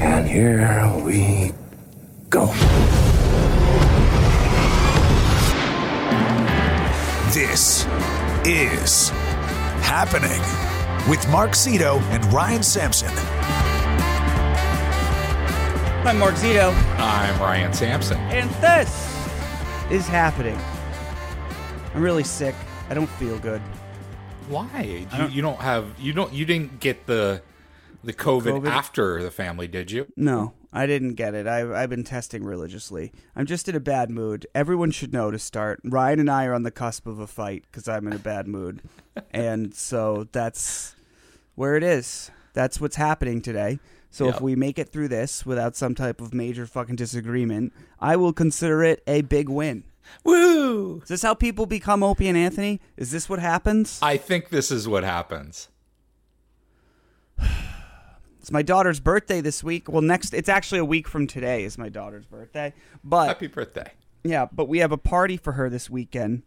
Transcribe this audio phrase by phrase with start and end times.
[0.00, 1.52] And here we
[2.30, 2.46] go.
[7.32, 7.84] This
[8.44, 9.10] is
[9.84, 10.40] happening
[11.08, 13.10] with Mark Zito and Ryan Sampson.
[16.06, 18.16] I'm Mark Zito, I'm Ryan Sampson.
[18.18, 18.88] and this
[19.90, 20.58] is happening.
[21.94, 22.54] I'm really sick.
[22.88, 23.60] I don't feel good.
[24.48, 25.06] Why?
[25.16, 27.42] You, you don't have you don't you didn't get the
[28.02, 28.68] the COVID, COVID?
[28.68, 30.06] after the family, did you?
[30.16, 31.46] No, I didn't get it.
[31.46, 33.12] I've, I've been testing religiously.
[33.36, 34.46] I'm just in a bad mood.
[34.54, 35.80] Everyone should know to start.
[35.84, 38.46] Ryan and I are on the cusp of a fight because I'm in a bad
[38.46, 38.82] mood.
[39.32, 40.94] and so that's
[41.54, 42.30] where it is.
[42.54, 43.78] That's what's happening today.
[44.12, 48.16] So if we make it through this without some type of major fucking disagreement, I
[48.16, 49.84] will consider it a big win.
[50.24, 51.00] Woo!
[51.02, 52.80] Is this how people become Opie and Anthony?
[52.96, 54.00] Is this what happens?
[54.02, 55.68] I think this is what happens.
[58.50, 59.88] It's my daughter's birthday this week.
[59.88, 62.74] Well, next, it's actually a week from today is my daughter's birthday.
[63.04, 63.92] But Happy birthday.
[64.24, 66.42] yeah, but we have a party for her this weekend.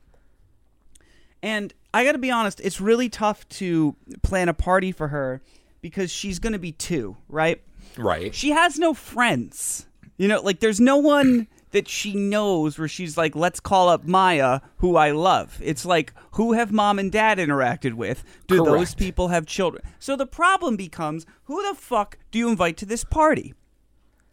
[1.42, 5.42] And I got to be honest, it's really tough to plan a party for her
[5.80, 7.62] because she's going to be two, right?
[7.98, 8.36] Right.
[8.36, 9.88] She has no friends.
[10.18, 14.06] You know, like there's no one that she knows where she's like, let's call up
[14.06, 15.60] Maya, who I love.
[15.62, 18.24] It's like, who have mom and dad interacted with?
[18.48, 19.84] Do those people have children?
[20.00, 23.54] So the problem becomes, who the fuck do you invite to this party?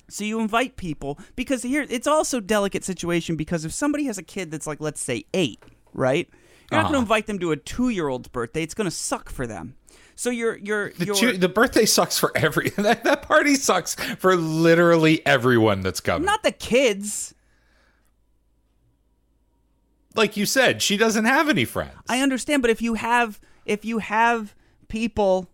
[0.08, 4.18] So you invite people because here it's also a delicate situation because if somebody has
[4.18, 5.62] a kid that's like let's say 8,
[5.94, 6.28] right?
[6.70, 7.02] You're not going to Uh-huh.
[7.02, 8.62] invite them to a 2-year-old's birthday.
[8.62, 9.74] It's going to suck for them.
[10.14, 14.36] So you're you're The, two- the birthday sucks for every that, that party sucks for
[14.36, 16.26] literally everyone that's coming.
[16.26, 17.34] not the kids.
[20.14, 23.84] like you said, she doesn't have any friends I understand, but if you have if
[23.84, 24.54] you have
[24.88, 25.48] people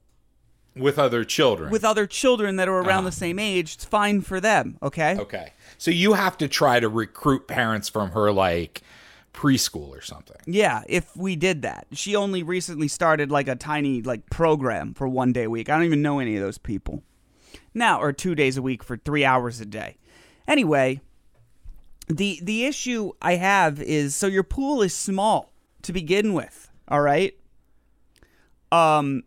[0.74, 1.70] with other children.
[1.70, 3.10] with other children that are around Uh-huh.
[3.10, 5.16] the same age, it's fine for them, okay?
[5.18, 8.82] okay, so you have to try to recruit parents from her like
[9.36, 10.38] preschool or something.
[10.46, 11.86] Yeah, if we did that.
[11.92, 15.68] She only recently started like a tiny like program for one day a week.
[15.68, 17.04] I don't even know any of those people.
[17.74, 19.98] Now, or 2 days a week for 3 hours a day.
[20.48, 21.02] Anyway,
[22.08, 25.52] the the issue I have is so your pool is small
[25.82, 27.36] to begin with, all right?
[28.72, 29.24] Um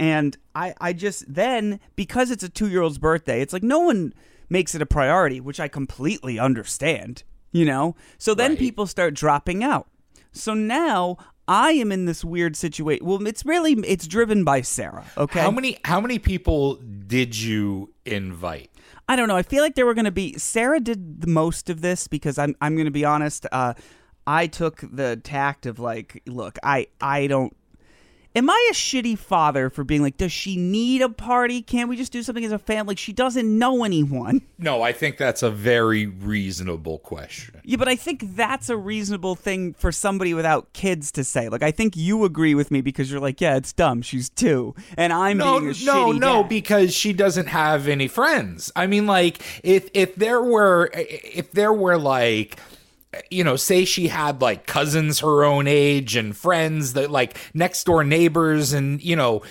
[0.00, 4.12] and I I just then because it's a 2-year-old's birthday, it's like no one
[4.48, 7.22] makes it a priority, which I completely understand,
[7.58, 7.96] you know?
[8.18, 8.58] So then Right.
[8.58, 9.88] people start dropping out.
[10.32, 11.16] So now
[11.48, 13.04] I am in this weird situation.
[13.06, 15.40] Well, it's really it's driven by Sarah, okay?
[15.40, 16.76] How many how many people
[17.06, 18.70] did you invite?
[19.08, 19.36] I don't know.
[19.36, 22.38] I feel like there were going to be Sarah did the most of this because
[22.38, 23.46] I'm I'm going to be honest.
[23.50, 23.72] Uh,
[24.26, 27.56] I took the tact of like, look, I I don't.
[28.36, 31.62] Am I a shitty father for being like, does she need a party?
[31.62, 32.94] Can't we just do something as a family?
[32.94, 34.42] She doesn't know anyone.
[34.58, 37.60] No, I think that's a very reasonable question.
[37.64, 41.48] Yeah, but I think that's a reasonable thing for somebody without kids to say.
[41.48, 44.02] Like, I think you agree with me because you're like, yeah, it's dumb.
[44.02, 46.48] She's two, and I'm No, being a no, shitty no, dad.
[46.48, 48.70] because she doesn't have any friends.
[48.76, 52.58] I mean, like if if there were if there were like
[53.30, 57.84] you know, say she had like cousins her own age and friends that like next
[57.84, 59.42] door neighbors and you know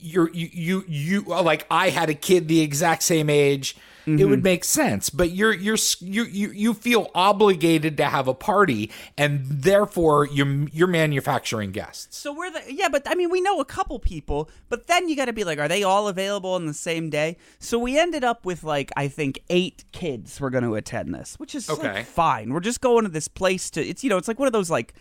[0.00, 3.76] you're you you you like I had a kid the exact same age
[4.06, 4.30] it Mm-hmm.
[4.30, 8.88] would make sense but you're you're you you you feel obligated to have a party
[9.18, 13.58] and therefore you're you're manufacturing guests So we're the yeah, but I mean we know
[13.60, 16.66] a couple people, but then you got to be like, are they all available on
[16.66, 17.36] the same day?
[17.58, 21.34] So we ended up with like I think eight kids were going to attend this,
[21.40, 22.02] which is like, Okay.
[22.04, 22.52] fine.
[22.52, 24.70] We're just going to this place to it's you know it's like one of those
[24.70, 24.94] like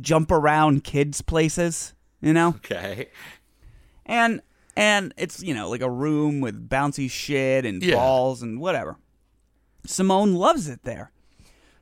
[0.00, 3.08] jump around kids places, you know, okay
[4.06, 4.40] and
[4.78, 7.96] and it's you know like a room with bouncy shit and Yeah.
[7.96, 8.96] balls and whatever.
[9.84, 11.10] Simone loves it there.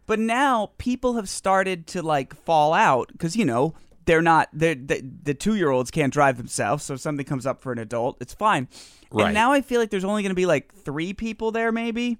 [0.06, 3.74] But now people have started to like fall out because you know
[4.06, 6.84] they're not they're, the the two year olds can't drive themselves.
[6.84, 8.68] So if something comes up for an adult, it's fine.
[9.10, 9.26] Right.
[9.26, 12.18] And now I feel like there's only going to be like three people there, maybe,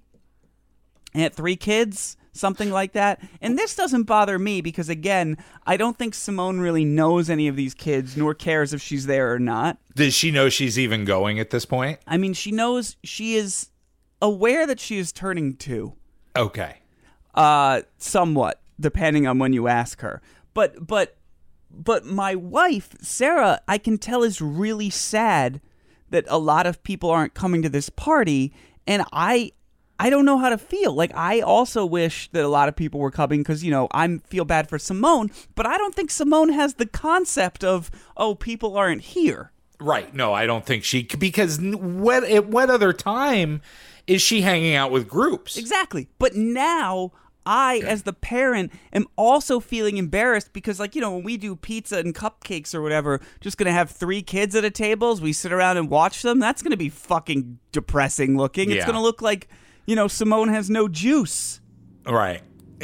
[1.13, 3.19] and three kids, something like that.
[3.41, 7.55] And this doesn't bother me because again, I don't think Simone really knows any of
[7.55, 9.77] these kids, nor cares if she's there or not.
[9.95, 13.69] does she know she's even going at this point I mean, she knows she is
[14.21, 15.93] aware that she is turning two.
[16.35, 16.77] okay
[17.35, 20.21] uh somewhat depending on when you ask her
[20.53, 21.17] but but
[21.71, 25.61] but my wife sarah i can tell is really sad
[26.09, 28.51] that a lot of people aren't coming to this party
[28.87, 29.51] and i
[29.99, 32.99] i don't know how to feel like i also wish that a lot of people
[32.99, 36.49] were coming because you know i feel bad for simone but i don't think simone
[36.49, 40.13] has the concept of oh people aren't here Right.
[40.13, 43.61] No, I don't think she because what at what other time
[44.07, 45.57] is she hanging out with groups?
[45.57, 46.07] Exactly.
[46.17, 47.11] But now
[47.45, 51.55] I, as the parent, am also feeling embarrassed because, like, you know, when we do
[51.55, 55.31] pizza and cupcakes or whatever, just gonna have three kids at a table as we
[55.31, 56.39] sit around and watch them.
[56.39, 58.71] That's gonna be fucking depressing looking.
[58.71, 59.47] It's gonna look like,
[59.87, 61.59] you know, Simone has no juice.
[62.05, 62.43] Right.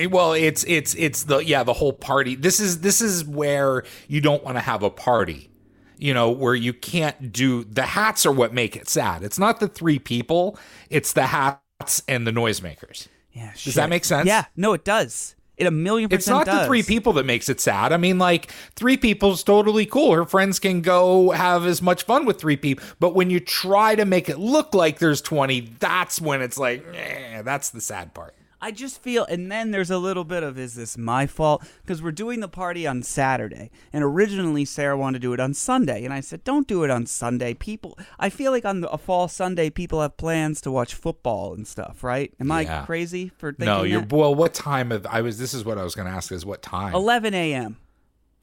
[0.10, 2.34] Well, it's it's it's the yeah, the whole party.
[2.34, 5.52] This is this is where you don't want to have a party.
[6.00, 9.24] You know, where you can't do the hats are what make it sad.
[9.24, 10.58] It's not the three people,
[10.90, 13.08] it's the hats and the noisemakers.
[13.32, 13.52] Yeah.
[13.64, 14.28] Does that make sense?
[14.28, 14.46] Yeah.
[14.56, 15.36] No, it does.
[15.64, 16.62] It a million percent It's not does.
[16.62, 17.92] the three people that makes it sad.
[17.92, 20.14] I mean, like three people's totally cool.
[20.14, 22.86] Her friends can go have as much fun with three people.
[23.00, 26.86] But when you try to make it look like there's twenty, that's when it's like,
[26.94, 28.36] eh, that's the sad part.
[28.64, 31.66] I just feel, and then there's a little bit of, is this my fault?
[31.82, 35.54] Because we're doing the party on Saturday, and originally Sarah wanted to do it on
[35.54, 37.54] Sunday, and I said, don't do it on Sunday.
[37.54, 41.54] People, I feel like on the, a fall Sunday, people have plans to watch football
[41.54, 42.34] and stuff, right?
[42.40, 44.14] Am I crazy for thinking No, you're that?
[44.14, 44.34] well.
[44.34, 45.38] What time of I was?
[45.38, 46.32] This is what I was going to ask.
[46.32, 46.96] Is what time?
[46.96, 47.76] 11 a.m.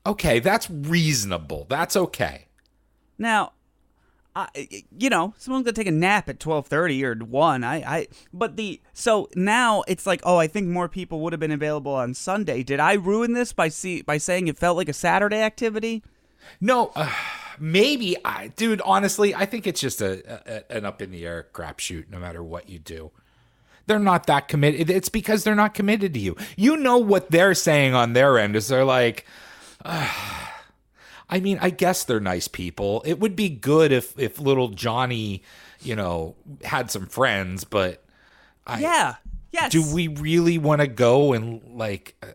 [0.06, 1.64] Okay, that's reasonable.
[1.70, 2.48] That's okay.
[3.16, 3.52] Now,
[4.34, 4.48] I,
[4.96, 7.64] you know, someone's gonna take a nap at twelve thirty or one.
[7.64, 11.40] I, I, but the so now it's like, oh, I think more people would have
[11.40, 12.62] been available on Sunday.
[12.62, 16.02] Did I ruin this by see by saying it felt like a Saturday activity?
[16.60, 17.12] No, uh,
[17.58, 18.80] maybe I, dude.
[18.84, 22.08] Honestly, I think it's just a, a an up in the air crapshoot.
[22.08, 23.10] No matter what you do,
[23.86, 24.90] they're not that committed.
[24.90, 26.36] It's because they're not committed to you.
[26.56, 29.26] You know what they're saying on their end is they're like.
[29.84, 30.39] "Ah,
[31.30, 33.02] I mean, I guess they're nice people.
[33.06, 35.42] It would be good if if little Johnny,
[35.80, 36.34] you know,
[36.64, 38.04] had some friends, but
[38.66, 39.14] I, yeah.
[39.52, 39.72] Yes.
[39.72, 42.28] do we really want to go and like uh,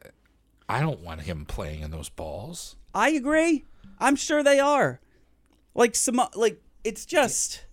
[0.68, 3.66] i don't want him playing in those balls I agree.
[4.00, 5.02] I'm sure they are.
[5.76, 7.66] Like some like it's just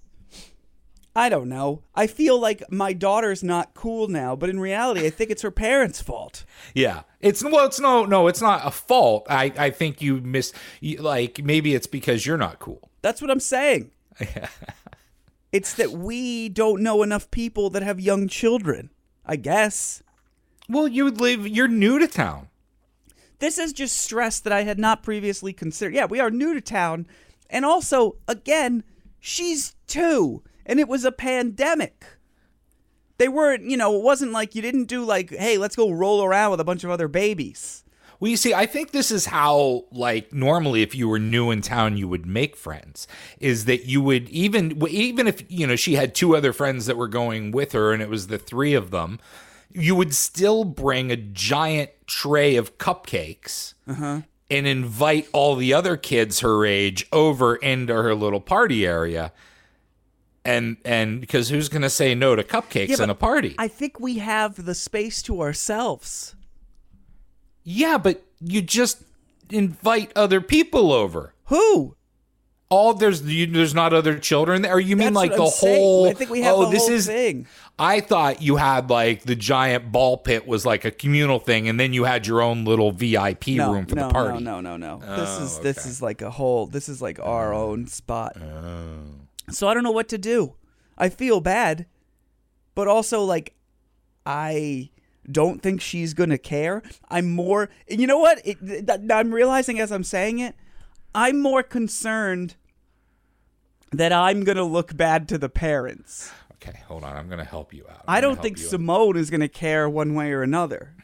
[1.14, 1.82] I don't know.
[1.94, 5.50] I feel like my daughter's not cool now, but in reality, I think it's her
[5.50, 6.44] parents' fault.
[6.74, 10.52] yeah it's well it's no no it's not a fault i i think you miss
[10.98, 13.92] like maybe it's because you're not cool That's what I'm saying.
[15.52, 18.90] it's that we don't know enough people that have young children.
[19.24, 20.02] I guess.
[20.68, 22.48] well you live you're new to town
[23.38, 25.94] This is just stress that I had not previously considered.
[25.94, 27.06] Yeah, we are new to town.
[27.50, 28.82] And also, again,
[29.20, 32.04] she's two, and it was a pandemic.
[33.18, 36.24] They weren't, you know, it wasn't like you didn't do like, hey, let's go roll
[36.24, 37.84] around with a bunch of other babies.
[38.22, 41.60] Well, you see, I think this is how, like, normally if you were new in
[41.60, 43.08] town, you would make friends.
[43.40, 46.96] Is that you would even, even if you know she had two other friends that
[46.96, 49.18] were going with her, and it was the three of them,
[49.72, 54.20] you would still bring a giant tray of cupcakes uh-huh.
[54.48, 59.32] and invite all the other kids her age over into her little party area.
[60.44, 63.54] And and because who's gonna say no to cupcakes Yeah, in a party?
[63.58, 66.34] I think we have the space to ourselves.
[67.62, 69.02] yeah, but you just
[69.50, 71.34] invite other people over.
[71.46, 71.96] Who?
[72.70, 74.72] all there's you, there's not other children there.
[74.72, 75.78] Or you mean That's like the I'm saying.
[75.78, 76.08] whole?
[76.08, 77.06] I think we have oh, the this whole is.
[77.06, 77.46] thing.
[77.78, 81.78] I thought you had like the giant ball pit was like a communal thing, and
[81.78, 84.42] then you had your own little VIP No, room for no, the party.
[84.42, 85.16] no, no, no, no.
[85.16, 86.66] this Oh, is this is like a whole.
[86.66, 88.38] This is like our own spot.
[88.40, 89.21] Oh.
[89.50, 90.54] So I don't know what to do.
[90.96, 91.86] I feel bad,
[92.74, 93.54] but also like
[94.24, 94.90] I
[95.30, 96.82] don't think she's gonna care.
[97.08, 97.70] I'm more.
[97.88, 98.40] You know what?
[98.44, 100.54] It, th- I'm realizing as I'm saying it,
[101.14, 102.56] I'm more concerned
[103.92, 106.30] that I'm gonna look bad to the parents.
[106.54, 107.16] Okay, hold on.
[107.16, 108.04] I'm gonna help you out.
[108.06, 108.70] I'm I don't think you out.
[108.70, 110.94] Simone is gonna care one way or another.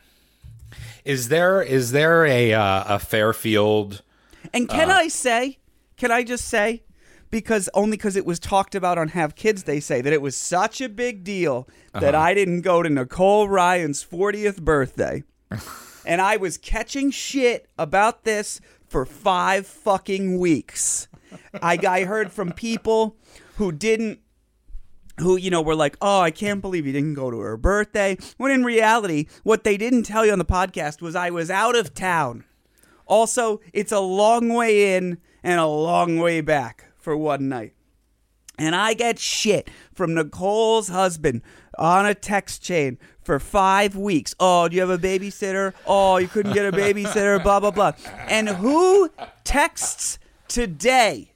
[1.05, 4.03] Is there is there a uh, a Fairfield?
[4.55, 4.75] And Uh.
[4.75, 5.59] can I say,
[5.97, 6.83] can I just say,
[7.31, 10.37] because only because it was talked about on Have Kids They say that it was
[10.37, 12.25] such a big deal that Uh-huh.
[12.25, 15.23] I didn't go to Nicole Ryan's 40th birthday.
[16.07, 21.09] and I was catching shit about this for five fucking weeks.
[21.63, 23.17] I, I heard from people
[23.57, 24.21] who didn't
[25.19, 28.17] who you know were like, "Oh, I can't believe you didn't go to her birthday."
[28.37, 31.77] When in reality, what they didn't tell you on the podcast was I was out
[31.77, 32.45] of town.
[33.05, 37.73] Also, it's a long way in and a long way back for one night.
[38.59, 41.41] And I get shit from Nicole's husband
[41.79, 44.35] on a text chain for five weeks.
[44.39, 45.73] Oh, do you have a babysitter?
[45.87, 47.93] Oh, you couldn't get a babysitter, blah, blah, blah.
[48.29, 49.11] And who
[49.43, 51.33] texts today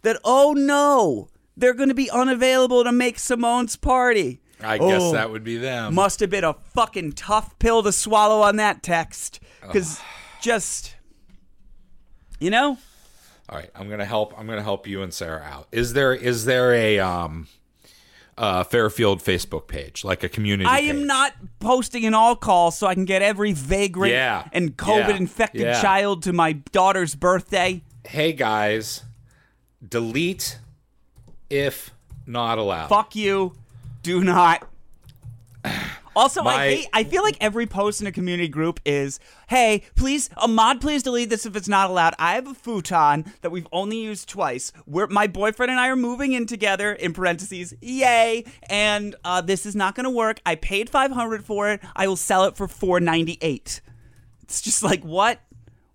[0.00, 4.40] that, oh no, they're going to be unavailable to make Simone's party?
[4.62, 5.94] I guess Oh, that would be them.
[5.94, 9.38] Must have been a fucking tough pill to swallow on that text.
[9.60, 10.00] Because
[10.40, 10.94] just,
[12.38, 12.78] you know?
[13.50, 14.32] All right, I'm gonna help.
[14.38, 15.66] I'm gonna help you and Sarah out.
[15.72, 17.48] Is there is there a um,
[18.38, 20.68] uh, Fairfield Facebook page like a community?
[20.70, 20.90] I page?
[20.90, 24.44] am not posting an all call so I can get every vagrant Yeah.
[24.52, 25.82] and COVID infected Yeah.
[25.82, 27.82] child to my daughter's birthday.
[28.06, 29.02] Hey guys,
[29.86, 30.58] delete
[31.50, 31.90] if
[32.26, 32.86] not allowed.
[32.86, 33.54] Fuck you.
[34.04, 34.66] Do not.
[36.16, 36.88] Also, My- I hate.
[36.92, 41.30] I feel like every post in a community group is, "Hey, please, admin, please delete
[41.30, 44.72] this if it's not allowed." I have a futon that we've only used twice.
[44.86, 46.92] Where my boyfriend and I are moving in together.
[46.92, 48.44] In parentheses, yay!
[48.68, 50.40] And uh, this is not going to work.
[50.44, 51.80] I paid five hundred for it.
[51.94, 53.80] I will sell it for four ninety eight.
[54.42, 55.40] It's just like what,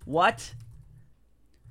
[0.06, 0.54] what?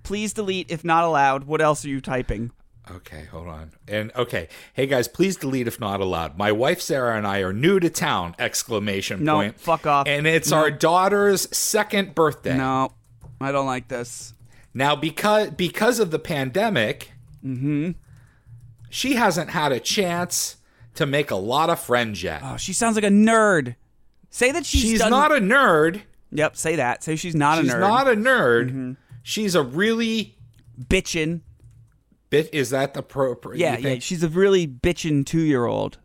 [0.03, 1.45] Please delete if not allowed.
[1.45, 2.51] What else are you typing?
[2.91, 3.71] Okay, hold on.
[3.87, 6.37] And okay, hey guys, please delete if not allowed.
[6.37, 8.35] My wife Sarah and I are new to town!
[8.37, 9.59] Exclamation No, point.
[9.59, 10.07] fuck off.
[10.07, 10.57] And it's No.
[10.57, 12.55] our daughter's second birthday.
[12.57, 12.91] No,
[13.41, 14.33] I don't like this.
[14.73, 17.11] Now, because because of the pandemic,
[17.43, 17.91] Mm-hmm.
[18.89, 20.57] she hasn't had a chance
[20.95, 22.41] to make a lot of friends yet.
[22.43, 23.75] Oh, she sounds like a nerd.
[24.29, 26.01] Say that she's, she's done- not a nerd.
[26.31, 27.03] Yep, say that.
[27.03, 27.79] Say she's not She's a nerd.
[27.79, 28.65] not a nerd.
[28.69, 28.91] Mm-hmm.
[29.23, 30.35] She's a really
[30.79, 31.41] bitchin'.
[32.43, 32.53] Bit.
[32.53, 33.35] Is that the pro?
[33.35, 33.99] pro- Yeah, yeah.
[33.99, 35.97] She's a really bitchin' two year old.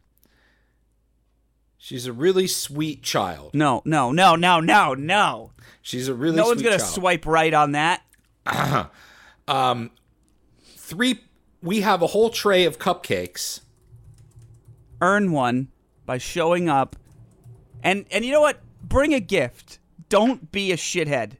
[1.78, 3.54] She's a really sweet child.
[3.54, 5.52] No, no, no, no, no, no.
[5.80, 6.42] She's a really sweet.
[6.42, 6.90] No one's gonna child.
[6.90, 8.02] swipe right on that.
[9.48, 9.90] Um,
[10.76, 11.24] three.
[11.60, 13.62] We have a whole tray of cupcakes.
[15.00, 15.68] Earn one
[16.06, 16.94] by showing up,
[17.82, 18.60] and and you know what?
[18.84, 19.80] Bring a gift.
[20.08, 21.32] Don't be a shithead.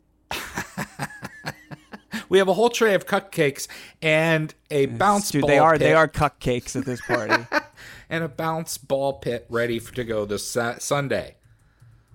[2.31, 3.67] We have a whole tray of cupcakes
[4.01, 7.45] and a bounce Dude, ball they are pit they are cupcakes at this party.
[8.09, 11.35] and a bounce ball pit ready f- to go this sa- Sunday.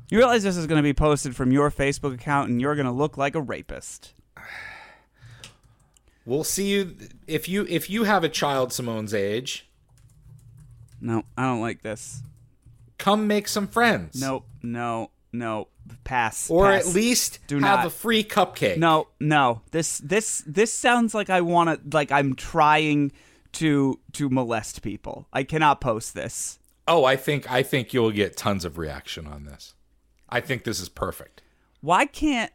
[0.09, 2.85] you realize this is going to be posted from your Facebook account, and you're going
[2.85, 4.13] to look like a rapist.
[6.27, 6.95] We'll see you
[7.27, 9.69] if you if you have a child Simone's age.
[10.99, 12.23] No, I don't like this.
[12.97, 14.19] Come make some friends.
[14.19, 15.67] Nope, no, no.
[16.03, 16.49] Pass.
[16.49, 16.87] or pass.
[16.87, 17.85] at least Do have not.
[17.85, 18.77] a free cupcake.
[18.77, 19.61] No, no.
[19.71, 23.11] This this this sounds like I want to like I'm trying
[23.53, 25.27] to to molest people.
[25.31, 26.57] I cannot post this.
[26.87, 29.75] Oh, I think I think you'll get tons of reaction on this.
[30.29, 31.43] I think this is perfect.
[31.81, 32.51] Why can't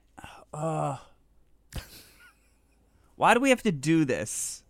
[0.52, 0.96] uh
[3.16, 4.62] Why do we have to do this?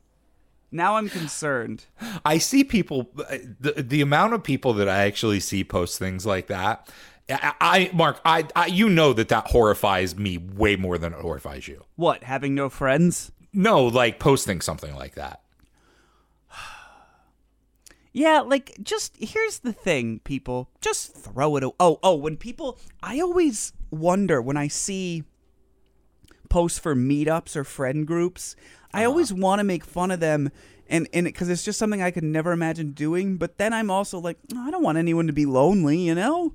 [0.72, 1.86] Now I'm concerned.
[2.24, 6.46] I see people the the amount of people that I actually see post things like
[6.46, 6.88] that.
[7.30, 11.20] I, I Mark, I, I you know that that horrifies me way more than it
[11.20, 11.84] horrifies you.
[11.96, 13.32] What, having no friends?
[13.52, 15.40] No, like posting something like that.
[18.12, 20.68] Yeah, like just here's the thing, people.
[20.80, 21.62] Just throw it.
[21.62, 25.22] a- Oh, oh, when people, I always wonder when I see
[26.48, 28.56] posts for meetups or friend groups.
[28.92, 29.10] I uh-huh.
[29.10, 30.50] always want to make fun of them,
[30.90, 33.36] and and because it's just something I could never imagine doing.
[33.36, 36.52] But then I'm also like, "Oh, I don't want anyone to be lonely, you know.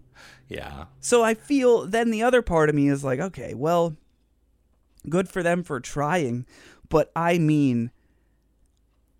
[0.47, 0.85] Yeah.
[0.99, 3.95] So I feel then the other part of me is like, okay, well,
[5.09, 6.45] good for them for trying,
[6.89, 7.91] but I mean,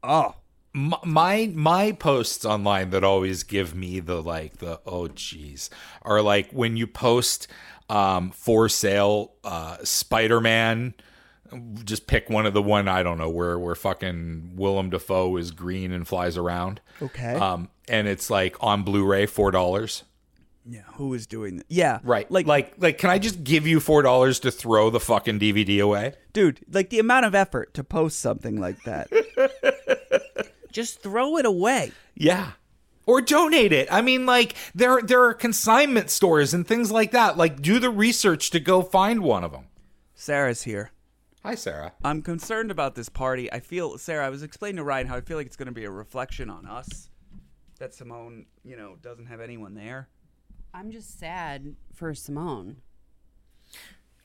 [0.04, 0.36] oh,
[0.76, 5.70] M- my my posts online that always give me the like the oh geez
[6.02, 7.48] are like when you post
[7.90, 10.94] um for sale uh spider-man
[11.84, 15.52] just pick one of the one i don't know where where fucking willem dafoe is
[15.52, 17.34] green and flies around Okay.
[17.36, 20.04] um and it's like on blu-ray four dollars
[20.68, 21.68] yeah, who is doing that?
[21.70, 25.00] Yeah, right Like, like like can i just give you four dollars to throw the
[25.00, 29.08] fucking dvd away dude, like the amount of effort to post something like that.
[30.72, 31.94] Just throw it away.
[32.16, 32.52] Yeah.
[33.06, 33.88] Or donate it.
[33.90, 37.38] I mean, like there there are consignment stores and things like that.
[37.38, 39.68] Like do the research to go find one of them.
[40.16, 40.92] Sarah's here.
[41.46, 41.94] Hi, Sarah.
[42.04, 43.54] I'm concerned about this party.
[43.54, 45.72] I feel, Sarah, I was explaining to Ryan how I feel like it's going to
[45.72, 47.12] be a reflection on us
[47.78, 50.10] that Simone, you know, doesn't have anyone there.
[50.74, 52.78] I'm just sad for Simone.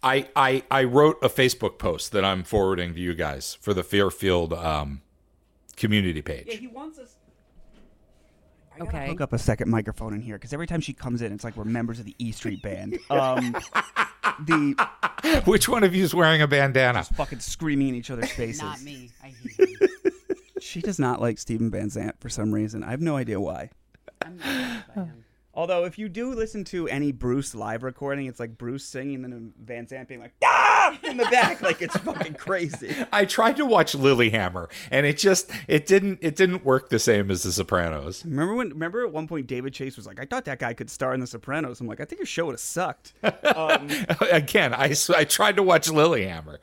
[0.03, 3.85] I I I wrote a Facebook post that I'm forwarding to you guys for the
[3.85, 5.03] Fairfield um,
[5.77, 6.47] community page.
[6.47, 7.17] Yeah, he wants us.
[8.81, 9.09] I gotta Okay.
[9.09, 11.57] Hook up a second microphone in here because every time she comes in, it's like
[11.57, 12.99] we're members of the E Street Band.
[13.11, 13.55] Um,
[14.47, 17.05] the Which one of you is wearing a bandana?
[17.05, 18.63] fucking screaming in each other's faces.
[18.63, 19.11] Not me.
[19.23, 20.13] I hate him.
[20.61, 22.83] She does not like Steven Van Zandt for some reason.
[22.85, 23.71] I have no idea why.
[24.23, 25.20] I'm not hurt by him.
[25.61, 29.31] Although, if you do listen to any Bruce live recording, it's like Bruce singing and
[29.31, 31.61] then Van Zandt being like, ah, in the back.
[31.71, 32.97] like, it's fucking crazy.
[33.13, 37.31] I tried to watch Lilyhammer and it just it didn't it didn't work the same
[37.31, 38.25] as The Sopranos.
[38.25, 38.71] Remember when?
[38.71, 41.21] Remember at one point David Chase was like, "I thought that guy could star in
[41.21, 43.13] The Sopranos." I'm like, "I think your show would have sucked."
[43.55, 43.91] Um,
[44.31, 46.57] Again, I tried to watch Lilyhammer.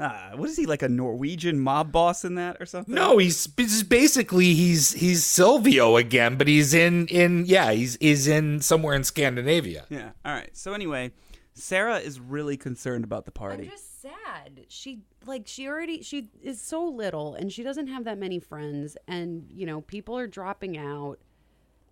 [0.00, 2.94] Ah, what is he like a Norwegian mob boss in that or something?
[2.94, 8.28] No, he's, he's basically he's he's Silvio again, but he's in in yeah he's is
[8.28, 9.86] in somewhere in Scandinavia.
[9.88, 10.10] Yeah.
[10.24, 10.56] All right.
[10.56, 11.10] So anyway,
[11.54, 13.66] Sarah is really concerned about the I'm party.
[13.68, 14.66] just sad.
[14.68, 18.96] She like she already she is so little and she doesn't have that many friends
[19.08, 21.18] and you know people are dropping out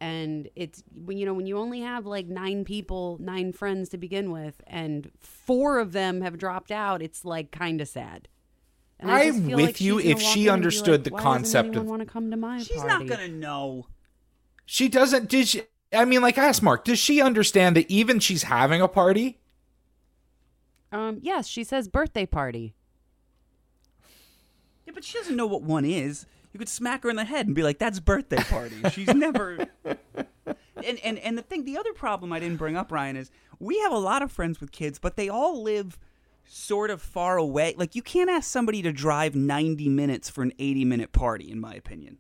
[0.01, 3.97] and it's when you know when you only have like nine people nine friends to
[3.99, 8.29] begin with and four of them have dropped out it's like kind of sad
[9.01, 11.01] and I just I'm feel with like you if she walk in and be understood
[11.01, 13.07] like, the "Why doesn't concept anyone of- want to come to my She's party not
[13.07, 13.87] gonna know.
[14.65, 15.29] She doesn't.
[15.29, 15.63] Did she?
[15.93, 16.85] I mean, like, ask Mark.
[16.85, 19.39] Does she understand that even she's having a party?
[20.93, 22.75] um yes she says birthday party
[24.87, 26.27] Yeah, but she doesn't know what one is.
[26.57, 29.67] You could smack her in the head and be like, "That's birthday party." She's never.
[30.85, 33.79] And and and the thing, the other problem I didn't bring up, Ryan, is we
[33.81, 35.99] have a lot of friends with kids, but they all live
[36.45, 37.75] sort of far away.
[37.77, 41.75] Like you can't ask somebody to drive ninety minutes for an eighty-minute party, in my
[41.75, 42.19] opinion.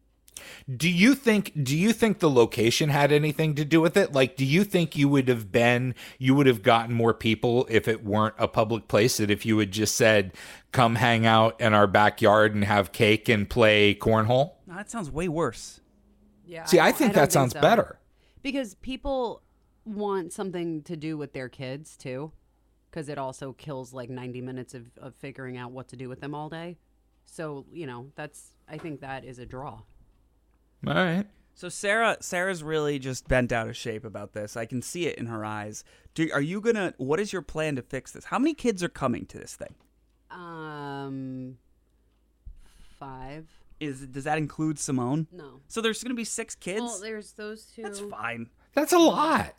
[0.74, 1.52] Do you think?
[1.62, 4.12] Do you think the location had anything to do with it?
[4.12, 5.94] Like, do you think you would have been?
[6.18, 9.18] You would have gotten more people if it weren't a public place.
[9.18, 10.32] That if you had just said,
[10.76, 15.10] "Come hang out in our backyard and have cake and play cornhole." No, that sounds
[15.10, 15.80] way worse.
[16.44, 17.60] yeah See, I, don't- think don't that sounds so.
[17.60, 17.98] better.
[18.42, 19.42] because people
[19.84, 22.32] want something to do with their kids too
[22.90, 26.20] because it also kills like 90 minutes of, of figuring out what to do with
[26.20, 26.76] them all day
[27.24, 29.80] so you know that's i think that is a draw
[30.86, 31.26] All right.
[31.54, 34.56] So Sarah, Sarah's really just bent out of shape about this.
[34.58, 35.84] I can see it in her eyes.
[36.14, 36.92] Do, are you gonna?
[36.98, 38.26] What is your plan to fix this?
[38.26, 39.74] How many kids are coming to this thing?
[40.30, 40.65] Um,
[41.06, 41.58] um
[42.98, 43.46] five
[43.80, 45.26] Is does that include Simone?
[45.32, 46.80] no So there's gonna be six kids.
[46.80, 48.48] well there's those two That's fine.
[48.74, 49.54] That's a lot.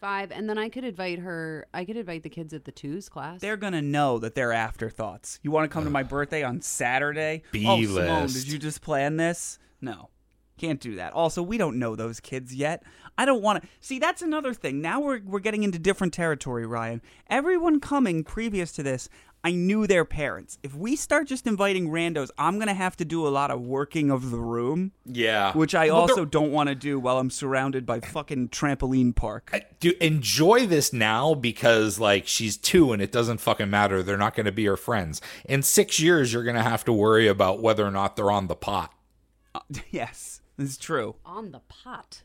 [0.00, 3.08] five and then i could invite her i could invite the kids at the twos
[3.08, 5.38] class They're gonna know that they're afterthoughts.
[5.42, 7.42] You want to come to my birthday on Saturday?
[7.54, 8.34] Oh, Simone, B-list.
[8.34, 9.58] did you just plan this?
[9.82, 10.08] No,
[10.58, 11.12] can't do that.
[11.14, 12.82] Also, we don't know those kids yet.
[13.18, 13.98] I don't want to see.
[13.98, 14.80] That's another thing.
[14.80, 17.02] Now we're we're getting into different territory, Ryan.
[17.28, 19.08] Everyone coming previous to this,
[19.42, 20.58] I knew their parents.
[20.62, 24.10] If we start just inviting randos, I'm gonna have to do a lot of working
[24.10, 25.52] of the room, Yeah.
[25.54, 29.14] which I Well, also they're- don't want to do while I'm surrounded by fucking trampoline
[29.16, 29.52] park.
[29.80, 34.02] do enjoy this now because like she's two and it doesn't fucking matter.
[34.02, 35.22] They're not going to be her friends.
[35.48, 38.46] In six years, you're going to have to worry about whether or not they're on
[38.48, 38.92] the pot.
[39.90, 41.16] yes, it's true.
[41.24, 42.22] on the pot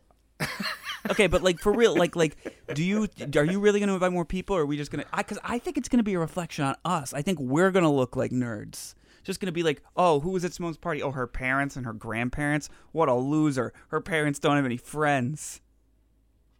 [1.08, 2.36] Okay, but like for real, like like,
[2.74, 5.04] do you are you really going to invite more people, or are we just going
[5.04, 5.10] to?
[5.13, 7.13] I because I, think it's going to be a reflection on us.
[7.13, 8.95] I think we're going to look like nerds.
[9.24, 11.02] Just going to be like, oh, who was at Simone's party?
[11.02, 12.69] Oh, her parents and her grandparents.
[12.91, 13.71] What a loser!
[13.89, 15.62] Her parents don't have any friends.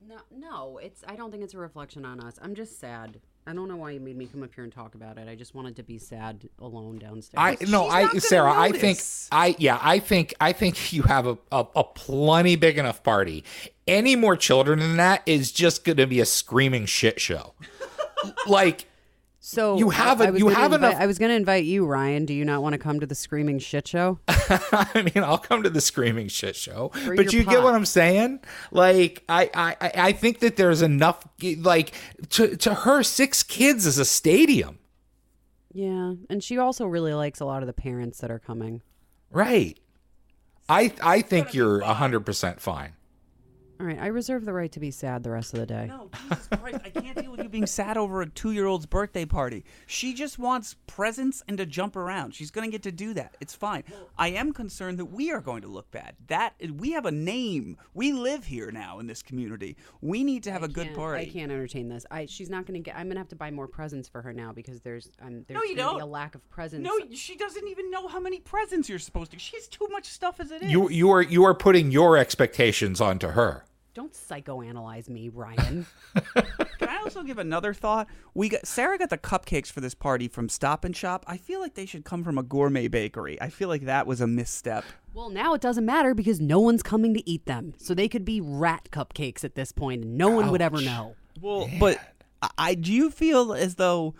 [0.08, 3.54] no no it's i don't think it's a reflection on us i'm just sad i
[3.54, 5.56] don't know why you made me come up here and talk about it i just
[5.56, 9.00] wanted to be sad alone downstairs I no, I not gonna Sarah, I think.
[9.32, 13.44] I yeah, I think I think you have a, a, a plenty big enough party.
[13.88, 17.54] Any more children than that is just going to be a screaming shit show.
[18.48, 18.88] like
[19.48, 21.30] So You have I- a- I was you gonna have invite- enough- I was going
[21.30, 22.26] to invite you, Ryan.
[22.26, 24.18] Do you not want to come to the screaming shit show?
[24.28, 27.76] I mean, I'll come to the screaming shit show, For but your you get what.
[27.76, 28.40] I'm saying.
[28.72, 31.24] Like, I, I, I- I think that there's enough.
[31.60, 31.94] Like,
[32.32, 34.80] to to her, six kids is a stadium,
[35.72, 38.82] Yeah, and she also really likes a lot of the parents that are coming.
[39.30, 39.80] right?
[40.68, 42.94] I, I think you're hundred percent fine.
[43.78, 45.88] All right, I reserve the right to be sad the rest of the day.
[45.88, 46.80] No, Jesus Christ!
[46.86, 49.66] I can't deal with you being sad over a two-year-old's birthday party.
[49.86, 52.34] She just wants presents and to jump around.
[52.34, 53.36] She's going to get to do that.
[53.42, 53.84] It's fine.
[54.18, 56.16] I am concerned that we are going to look bad.
[56.28, 57.78] That we have a name.
[57.94, 59.76] We live here now in this community.
[60.00, 61.24] We need to have a good party.
[61.24, 62.06] I can't entertain this.
[62.10, 62.96] I she's not going to get.
[62.96, 65.58] I'm going to have to buy more presents for her now because there's um there's
[65.60, 66.02] No, you gonna be don't.
[66.02, 66.84] a lack of presents.
[66.86, 69.40] No, she doesn't even know how many presents you're supposed to.
[69.40, 70.72] She has too much stuff as it is.
[70.72, 73.66] You you are you are putting your expectations onto her.
[73.96, 75.86] Don't psychoanalyze me, Ryan.
[76.36, 78.08] Can I also give another thought?
[78.34, 81.24] We got Sarah got the cupcakes for this party from Stop and Shop.
[81.28, 83.42] I feel like they should come from a gourmet bakery.
[83.42, 84.84] I feel like that was a misstep.
[85.14, 88.26] well, now it doesn't matter because no one's coming to eat them, so they could
[88.26, 91.16] be rat cupcakes at this point, and no one would ever know.
[91.40, 91.98] Well, but
[92.42, 94.14] I, I do you feel as though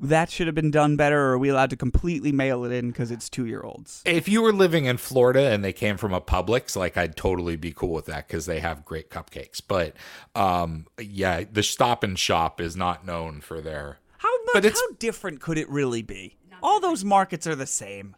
[0.00, 2.90] that should have been done better, or are we allowed to completely mail it in
[2.90, 4.02] because it's two year olds?
[4.06, 7.56] If you were living in Florida and they came from a Publix, like I'd totally
[7.56, 9.60] be cool with that because they have great cupcakes.
[9.66, 9.94] But
[10.34, 13.98] um, yeah, the Stop and Shop is not known for their.
[14.18, 14.62] How much?
[14.62, 16.36] But how different could it really be?
[16.62, 18.16] All those markets are the same.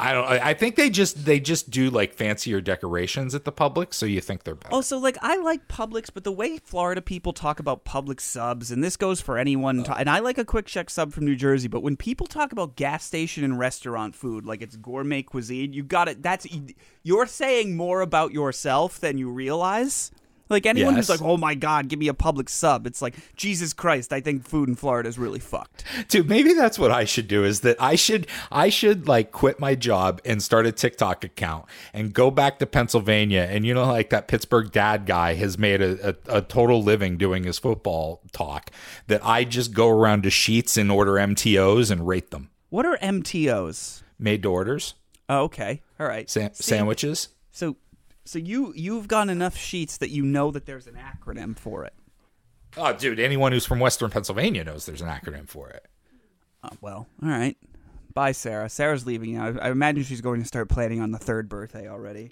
[0.00, 0.26] I don't.
[0.26, 4.20] I think they just they just do like fancier decorations at the Publix, so you
[4.20, 4.72] think they're better.
[4.72, 8.70] Oh, also, like I like Publix, but the way Florida people talk about Publix subs,
[8.70, 9.84] and this goes for anyone, uh.
[9.84, 12.76] to- and I like a QuickChek sub from New Jersey, but when people talk about
[12.76, 16.22] gas station and restaurant food, like it's gourmet cuisine, you got it.
[16.22, 16.46] That's
[17.02, 20.10] you're saying more about yourself than you realize.
[20.50, 23.72] Like anyone who's like, "Oh my God, give me a Publix sub," it's like Jesus
[23.72, 24.12] Christ.
[24.12, 25.84] I think food in Florida is really fucked.
[26.08, 27.44] Dude, maybe that's what I should do.
[27.44, 31.66] Is that I should I should like quit my job and start a TikTok account
[31.94, 33.46] and go back to Pennsylvania.
[33.48, 37.16] And you know, like that Pittsburgh dad guy has made a, a, a total living
[37.16, 38.70] doing his football talk.
[39.06, 42.50] That I just go around to Sheetz and order MTOs and rate them.
[42.70, 44.02] What are MTOs?
[44.18, 44.94] Made to orders,
[45.28, 46.28] Oh, okay, all right.
[46.28, 47.28] sa- sandwiches.
[47.52, 47.76] So,
[48.30, 51.94] so you you've gotten enough Sheetz that you know that there's an acronym for it.
[52.76, 55.88] Oh, dude, anyone who's from Western Pennsylvania knows there's an acronym for it.
[56.62, 57.56] Oh, well, all right.
[58.14, 58.68] Bye, Sarah.
[58.68, 59.48] Sarah's leaving now.
[59.48, 62.30] I I imagine she's going to start planning on the third birthday already.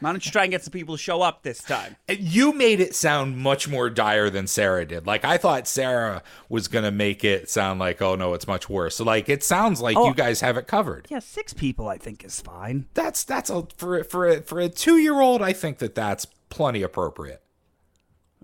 [0.00, 1.96] Why don't you try and get some people to show up this time?
[2.08, 5.06] You made it sound much more dire than Sarah did.
[5.06, 8.96] Like I thought Sarah was gonna make it sound like, oh no, it's much worse.
[8.96, 10.08] So like it sounds like Oh.
[10.08, 11.06] you guys have it covered.
[11.10, 12.86] Yeah, six people I think is fine.
[12.94, 15.42] That's that's a for for a, for a two year old.
[15.42, 17.42] I think that that's plenty appropriate.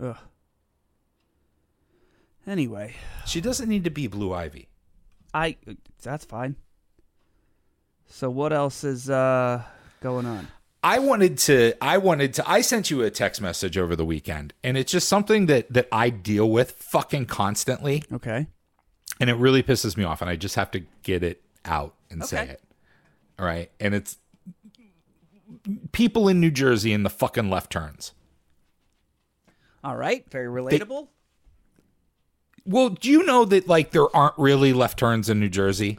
[0.03, 0.17] Ugh.
[2.47, 2.95] Anyway,
[3.27, 4.69] She doesn't need to be Blue Ivy.
[5.33, 5.57] I
[6.03, 6.57] that's fine.
[8.07, 9.63] So what else is uh
[10.01, 10.49] going on?
[10.85, 14.53] I wanted to I wanted to I sent you a text message over the weekend
[14.65, 18.47] and it's just something that that I deal with fucking constantly Okay.
[19.21, 22.25] and it really pisses me off and I just have to get it out and
[22.25, 22.63] say it.
[23.39, 23.71] All right?
[23.79, 24.17] And it's
[25.93, 28.13] people in New Jersey in the fucking left turns.
[29.85, 30.29] All right.
[30.31, 31.09] Very relatable.
[32.65, 35.99] Well, do you know that like there aren't really left turns in New Jersey?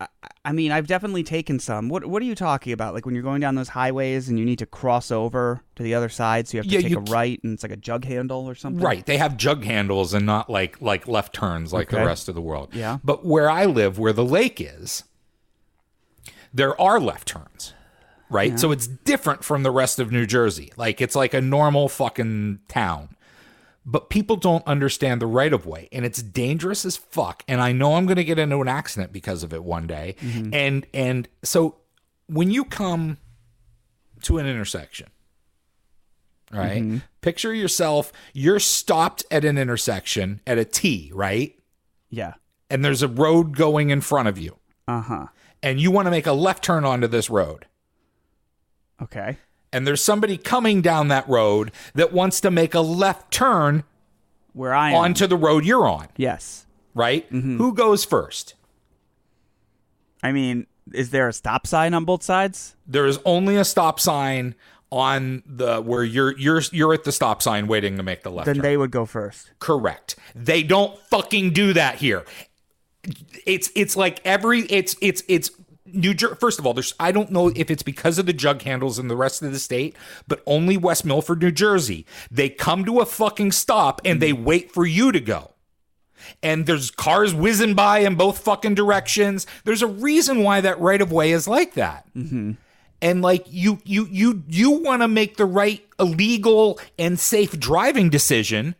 [0.00, 0.08] I
[0.52, 1.88] mean, I've definitely taken some.
[1.88, 2.92] What What are you talking about?
[2.94, 5.94] Like when you're going down those highways and you need to cross over to the
[5.94, 8.04] other side, so you have to Yeah, take a right, and it's like a jug
[8.04, 8.82] handle or something.
[8.82, 9.04] Right.
[9.06, 12.42] They have jug handles and not like like left turns like the rest of the
[12.42, 12.74] world.
[12.74, 12.98] Yeah.
[13.02, 15.04] But where I live, where the lake is,
[16.52, 17.72] there are left turns.
[18.30, 18.58] Right?
[18.58, 20.72] So it's different from the rest of New Jersey.
[20.76, 23.10] Like it's like a normal fucking town.
[23.86, 27.44] But people don't understand the right of way and it's dangerous as fuck.
[27.46, 30.16] And I know I'm gonna get into an accident because of it one day.
[30.52, 31.76] And and so
[32.26, 33.18] when you come
[34.22, 35.08] to an intersection,
[36.50, 37.02] right?
[37.20, 41.58] Picture yourself, you're stopped at an intersection at a T, right?
[42.08, 42.34] Yeah.
[42.70, 44.56] And there's a road going in front of you.
[44.88, 45.26] Uh huh.
[45.62, 47.66] And you want to make a left turn onto this road.
[49.02, 49.38] Okay.
[49.74, 53.82] And there's somebody coming down that road that wants to make a left turn
[54.52, 54.96] Where I am.
[54.96, 56.64] onto the road you're on, yes.
[56.94, 57.30] right?
[57.32, 57.58] Mm-hmm.
[57.58, 58.54] Who goes first?
[60.22, 62.76] I mean, is there a stop sign on both sides?
[62.86, 64.54] There is only a stop sign
[64.90, 68.46] on the where you're you're you're at the stop sign waiting to make the left
[68.46, 68.62] Then turn.
[68.62, 69.50] they would go first.
[69.58, 70.14] Correct.
[70.36, 72.24] They don't fucking do that here.
[73.44, 75.50] It's it's like every it's it's it's
[75.94, 76.36] New Jersey.
[76.38, 79.08] First of all, there's I don't know if it's because of the jug handles in
[79.08, 82.06] the rest of the state, but only West Milford, New Jersey.
[82.30, 85.52] They come to a fucking stop and they wait for you to go.
[86.42, 89.46] And there's cars whizzing by in both fucking directions.
[89.64, 92.52] There's a reason why that right of way is like that mm-hmm.
[93.02, 98.08] and like you you you you want to make the right illegal and safe driving
[98.08, 98.74] decision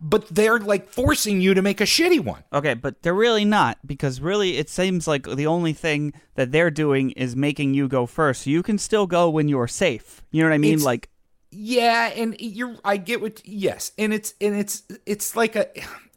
[0.00, 3.78] but they're like forcing you to make a shitty one Okay, but they're really not
[3.86, 8.06] because really it seems like the only thing that they're doing is making you go
[8.06, 8.42] first.
[8.42, 10.22] So you can still go when you're safe.
[10.30, 10.74] You know what I mean?
[10.74, 11.08] It's- like
[11.50, 15.66] yeah and you're i get what yes and it's and it's it's like a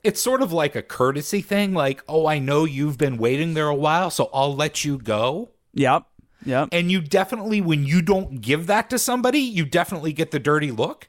[0.03, 3.67] it's sort of like a courtesy thing like oh i know you've been waiting there
[3.69, 6.03] a while so i'll let you go Yep.
[6.45, 6.69] Yep.
[6.73, 10.69] and you definitely when you don't give that to somebody you definitely get the dirty
[10.69, 11.07] look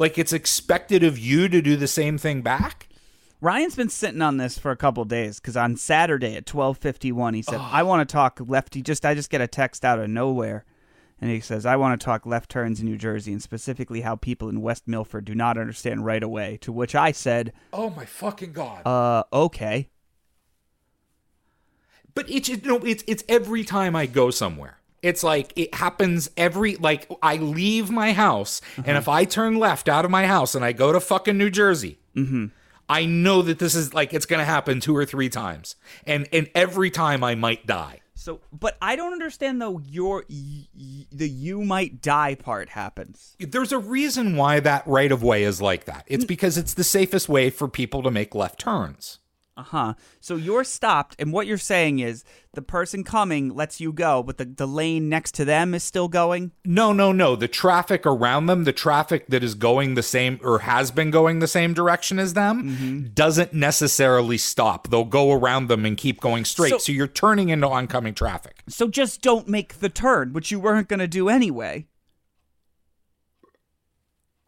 [0.00, 2.88] like it's expected of you to do the same thing back
[3.42, 7.10] Ryan's been sitting on this for a couple days because on Saturday at twelve fifty
[7.10, 9.98] one, he said, "I want to talk lefty." Just I just get a text out
[9.98, 10.66] of nowhere,
[11.22, 14.16] and he says, "I want to talk left turns in New Jersey and specifically how
[14.16, 18.04] people in West Milford do not understand right away." To which I said, oh my
[18.04, 19.88] fucking god "Uh, okay."
[22.12, 24.79] But it's you know it's it's every time I go somewhere.
[25.02, 29.88] It's like it happens every like I leave my house and if I turn left
[29.88, 32.46] out of my house and I go to fucking New Jersey, mm-hmm.
[32.90, 36.50] I know that this is like it's gonna happen two or three times, and and
[36.56, 38.00] every time I might die.
[38.14, 39.78] So, but I don't understand though.
[39.78, 43.36] Your y- y- the you might die part happens.
[43.38, 46.04] There's a reason why that right of way is like that.
[46.08, 46.28] It's mm.
[46.28, 49.19] because it's the safest way for people to make left turns.
[49.62, 49.94] Huh.
[50.20, 54.38] So you're stopped, and what you're saying is the person coming lets you go, but
[54.38, 56.50] the, the lane next to them is still going?
[56.64, 57.36] No, no, no.
[57.36, 61.38] The traffic around them, the traffic that is going the same or has been going
[61.38, 63.06] the same direction as them, mm-hmm.
[63.14, 64.88] doesn't necessarily stop.
[64.88, 66.70] They'll go around them and keep going straight.
[66.70, 68.62] So- So, you're turning into oncoming traffic.
[68.68, 71.86] So just don't make the turn, which you weren't going to do anyway.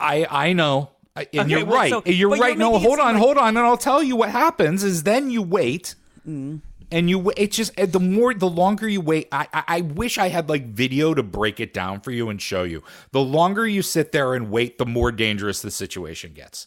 [0.00, 0.90] I I know.
[1.14, 1.90] I, and Okay, you're well, right.
[1.90, 2.58] so- you're but you're right.
[2.58, 5.42] no, hold on, like- hold on, and I'll tell you what happens is then you
[5.42, 5.94] wait.
[6.26, 6.60] Mm.
[6.90, 9.26] And you, it's just the more, the longer you wait.
[9.32, 12.40] I, I, I wish I had like video to break it down for you and
[12.40, 12.82] show you.
[13.12, 16.66] The longer you sit there and wait, the more dangerous the situation gets.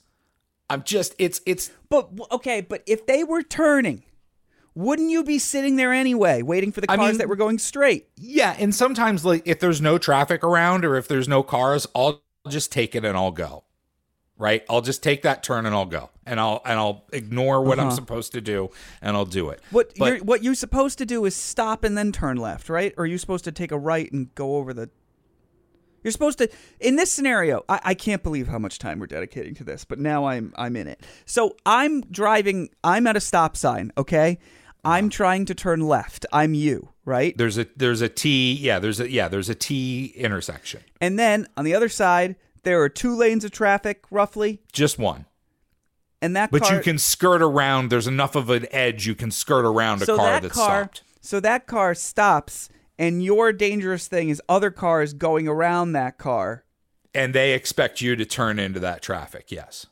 [0.68, 4.02] I'm just, it's, it's But okay, but if they were turning,
[4.74, 7.60] wouldn't you be sitting there anyway, waiting for the I cars mean- that were going
[7.60, 8.08] straight?
[8.18, 12.24] Yeah, and sometimes like if there's no traffic around or if there's no cars, I'll
[12.50, 13.64] just take it and I'll go.
[14.38, 14.66] Right?
[14.70, 16.10] I'll just take that turn and I'll go.
[16.26, 17.96] And I'll and I'll ignore what I'm uh-huh.
[17.96, 18.70] supposed to do
[19.02, 19.62] and I'll do it.
[19.72, 22.94] What But- you're what you're supposed to do is stop and then turn left, right?
[22.98, 24.90] Or are you supposed to take a right and go over the
[26.04, 29.56] You're supposed to in this scenario, I, I can't believe how much time we're dedicating
[29.56, 31.06] to this, but now I'm I'm in it.
[31.26, 34.38] So I'm driving I'm at a stop sign, okay?
[34.84, 36.28] I'm trying to turn left.
[36.32, 37.36] I'm you, right?
[37.38, 40.82] there's a there's a T, yeah, there's a yeah, there's a T intersection.
[41.02, 45.26] And then on the other side, there are two lanes of traffic roughly, Just one.
[46.22, 47.90] and that But car you can skirt around.
[47.90, 50.82] There's enough of an edge you can skirt around a so car that that's car,
[50.84, 51.04] stopped.
[51.22, 56.66] So that car stops, and your dangerous thing is other cars going around that car.
[57.14, 59.50] And they expect you to turn into that traffic.
[59.52, 59.88] Yes.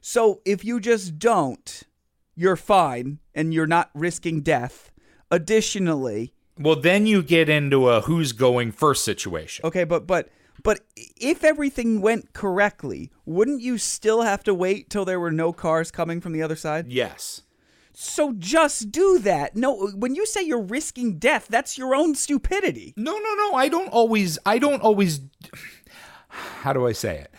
[0.00, 1.82] So if you just don't,
[2.34, 4.90] you're fine, and you're not risking death.
[5.30, 9.64] Additionally, Well, then you get into a who's going first situation.
[9.66, 10.28] okay, but but
[10.62, 15.52] but if everything went correctly, wouldn't you still have to wait till there were no
[15.52, 16.92] cars coming from the other side?
[16.92, 17.42] Yes.
[18.00, 19.56] So just do that.
[19.56, 22.94] No, when you say you're risking death, that's your own stupidity.
[22.96, 23.54] No, no, no.
[23.54, 24.38] I don't always.
[24.46, 25.20] I don't always.
[26.28, 27.34] How do I say it?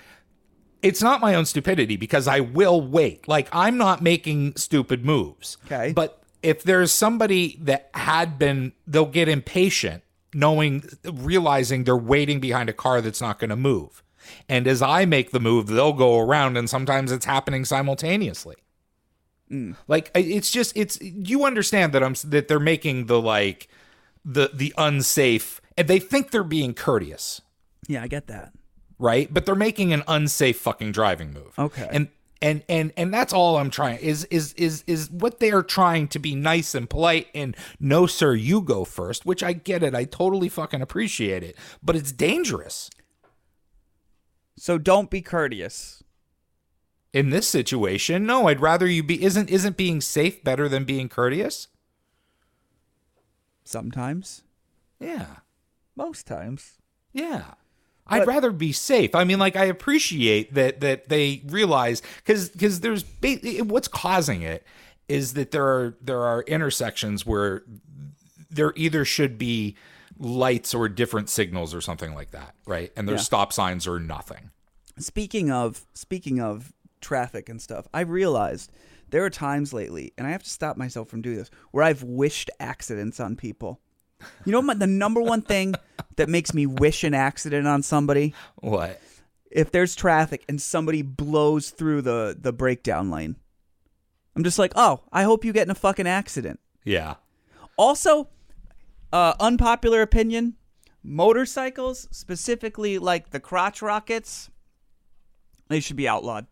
[0.82, 3.26] It's not my own stupidity because I will wait.
[3.26, 5.58] Like I'm not making stupid moves.
[5.66, 5.94] Okay.
[5.94, 12.70] But if there's somebody that had been, they'll get impatient, knowing, realizing they're waiting behind
[12.70, 14.04] a car that's not going to move.
[14.48, 18.56] And as I make the move, they'll go around, and sometimes it's happening simultaneously.
[19.52, 19.76] Mm.
[19.88, 23.68] Like it's just it's you understand that I'm that they're making the like
[24.24, 27.42] the the unsafe and they think they're being courteous,
[27.88, 28.52] Yeah, I get that.
[29.00, 29.34] right?
[29.34, 31.58] But they're making an unsafe fucking driving move.
[31.58, 31.88] Okay.
[31.92, 32.10] And
[32.42, 36.08] and and and that's all I'm trying is is is is what they are trying
[36.10, 39.94] to be nice and polite and no sir you go first, which I get it.
[39.94, 42.90] I totally fucking appreciate it, but it's dangerous.
[44.58, 46.04] So don't be courteous.
[47.12, 51.10] In this situation, no, I'd rather you be isn't isn't being safe better than being
[51.10, 51.68] courteous?
[53.64, 54.44] Sometimes,
[55.00, 55.38] Yeah.
[55.96, 56.78] most times.
[57.14, 57.56] Yeah.
[58.10, 59.14] I'd But- rather be safe.
[59.16, 64.42] I mean, like I appreciate that that they realize because because there's ba- what's causing
[64.42, 64.66] it
[65.08, 67.64] is that there are there are intersections where
[68.52, 69.76] there either should be
[70.18, 72.92] lights or different signals or something like that, right?
[72.98, 73.26] And there's Yeah.
[73.26, 74.50] stop signs or nothing.
[74.98, 78.72] Speaking of speaking of traffic and stuff, I've realized
[79.10, 82.04] there are times lately, and I have to stop myself from doing this, where I've
[82.04, 83.80] wished accidents on people.
[84.46, 85.76] You know, my, the number one thing
[86.16, 89.00] that makes me wish an accident on somebody What?
[89.52, 93.36] if there's traffic and somebody blows through the the breakdown lane.
[94.36, 96.60] I'm just like, oh, I hope you get in a fucking accident.
[96.86, 97.16] Yeah.
[97.78, 98.30] Also,
[99.12, 100.56] uh, unpopular opinion:
[101.04, 104.50] motorcycles, specifically like the crotch rockets,
[105.68, 106.48] they should be outlawed.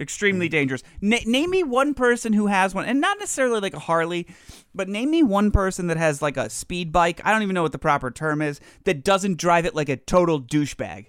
[0.00, 0.52] Extremely mm-hmm.
[0.52, 0.82] dangerous.
[1.00, 4.26] Na- name me one person who has one, and not necessarily like a Harley,
[4.74, 7.20] but name me one person that has like a speed bike.
[7.24, 9.96] I don't even know what the proper term is that doesn't drive it like a
[9.96, 11.06] total douchebag.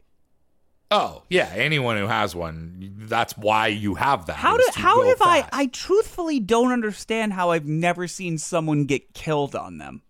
[0.91, 1.51] Oh, yeah.
[1.53, 4.37] Anyone who has one, that's why you have that.
[4.37, 5.47] How do how have I?
[5.51, 10.01] I truthfully don't understand how I've never seen someone get killed on them.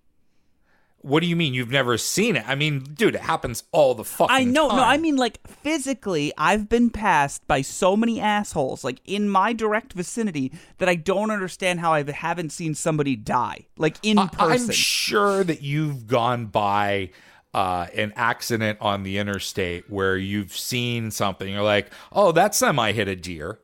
[1.02, 1.54] What do you mean?
[1.54, 2.44] You've never seen it?
[2.48, 4.78] I mean, dude, it happens all the fucking I know, time.
[4.78, 9.54] no, I mean like physically, I've been passed by so many assholes, like in my
[9.54, 14.28] direct vicinity, that I don't understand how I haven't seen somebody die, like in I-
[14.28, 14.68] person.
[14.68, 17.12] I'm sure that you've gone by
[17.54, 21.52] uh, an accident on the interstate where you've seen something.
[21.52, 23.60] You're like, oh, that semi hit a deer.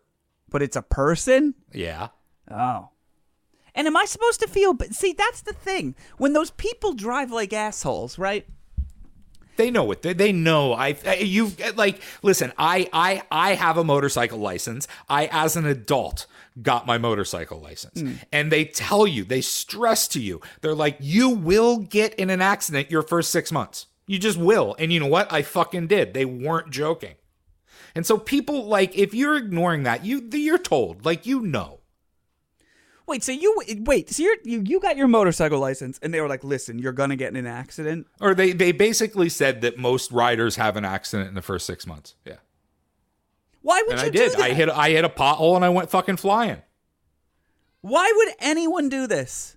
[0.49, 1.53] but it's a person.
[1.73, 2.07] Yeah.
[2.49, 2.89] Oh.
[3.75, 4.73] And am I supposed to feel?
[4.73, 5.95] But see, that's the thing.
[6.17, 8.47] When those people drive like assholes, right?
[9.57, 10.01] They know it.
[10.01, 10.73] They, they know.
[10.73, 12.51] I, I you eh, like listen.
[12.57, 14.87] I I I have a motorcycle license.
[15.07, 16.25] I as an adult
[16.61, 18.01] got my motorcycle license.
[18.01, 18.13] Hmm.
[18.31, 22.41] And they tell you, they stress to you, they're like, you will get in an
[22.41, 23.87] accident your first six months.
[24.07, 24.75] You just will.
[24.79, 25.31] And you know what?
[25.33, 26.13] I fucking did.
[26.13, 27.15] They weren't joking.
[27.93, 31.79] And so people like if you're ignoring that, you you're told, like you know.
[33.07, 36.27] Wait, so you wait, so you're, you you got your motorcycle license, and they were
[36.27, 40.11] like, "Listen, you're gonna get in an accident." Or they they basically said that most
[40.11, 42.15] riders have an accident in the first six months.
[42.25, 42.37] Yeah.
[43.61, 44.31] Why would And you I did.
[44.31, 44.43] do that?
[44.43, 46.61] I hit I hit a pothole and I went fucking flying.
[47.81, 49.55] Why would anyone do this?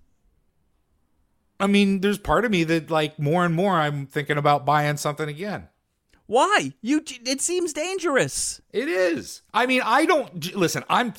[1.61, 4.97] I mean, there's part of me that like more and more I'm thinking about buying
[4.99, 5.69] something again.
[6.29, 6.73] Why?
[6.83, 7.03] You?
[7.27, 8.61] It seems dangerous.
[8.73, 9.43] It is.
[9.53, 10.85] I mean, I don't listen.
[10.89, 11.15] I'm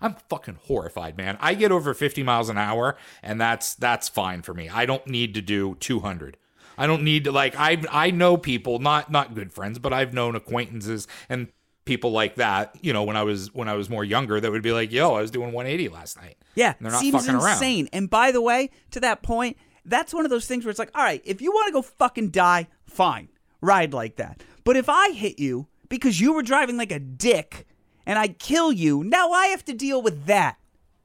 [0.00, 1.36] I'm fucking horrified, man.
[1.40, 4.68] I get over 50 miles an hour, and that's that's fine for me.
[4.68, 6.36] I don't need to do 200.
[6.78, 7.54] I don't need to like.
[7.58, 11.48] I I know people, not not good friends, but I've known acquaintances and
[11.84, 12.76] people like that.
[12.80, 15.12] You know, when I was when I was more younger, that would be like, "Yo,
[15.14, 17.50] I was doing 180 last night." Yeah, And they're not seems fucking around.
[17.54, 17.88] insane.
[17.92, 20.90] And by the way, to that point, that's one of those things where it's like,
[20.94, 23.28] all right, if you want to go fucking die, fine,
[23.60, 24.42] ride like that.
[24.64, 27.66] But if I hit you because you were driving like a dick
[28.04, 30.56] and I kill you, now I have to deal with that.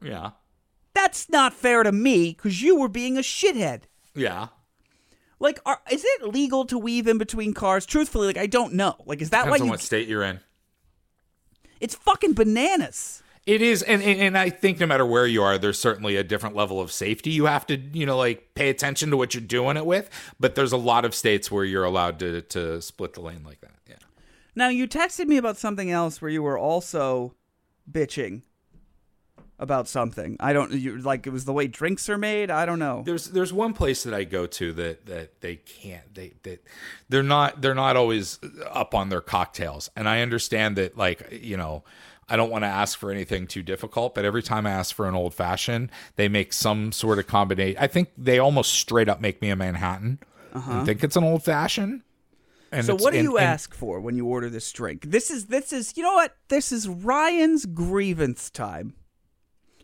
[0.02, 0.32] Yeah,
[0.94, 3.84] That's not fair to me because you were being a shithead.
[4.16, 4.48] yeah.
[5.40, 7.88] Like, are, is it legal to weave in between cars?
[7.88, 8.96] Truthfully, like, I don't know.
[9.08, 9.72] Like, is that Depends why on you?
[9.72, 10.40] what state you're in.
[11.80, 13.24] It's fucking bananas.
[13.48, 16.24] It is, and, and and I think no matter where you are, there's certainly a
[16.24, 17.32] different level of safety.
[17.32, 20.12] You have to, you know, like pay attention to what you're doing it with.
[20.40, 23.62] But there's a lot of states where you're allowed to to split the lane like
[23.62, 23.72] that.
[23.90, 23.96] Yeah.
[24.56, 27.34] Now you texted me about something else where you were also
[27.92, 28.44] bitching
[29.62, 30.36] about something.
[30.40, 32.50] I don't you like it was the way drinks are made.
[32.50, 33.04] I don't know.
[33.06, 36.64] There's there's one place that I go to that that they can't they that
[37.10, 39.90] they're not they're not always up on their cocktails.
[39.96, 41.84] And I understand that like, you know,
[42.32, 45.06] I don't want to ask for anything too difficult, but every time I ask for
[45.06, 47.78] an old fashioned, they make some sort of combination.
[47.78, 50.20] I think they almost straight up make me a Manhattan.
[50.54, 50.80] Uh-huh.
[50.80, 52.04] I think it's an old fashioned.
[52.72, 55.04] And so what do and- you ask for when you order this drink?
[55.12, 56.38] This is this is you know what?
[56.48, 58.94] This is Ryan's grievance time.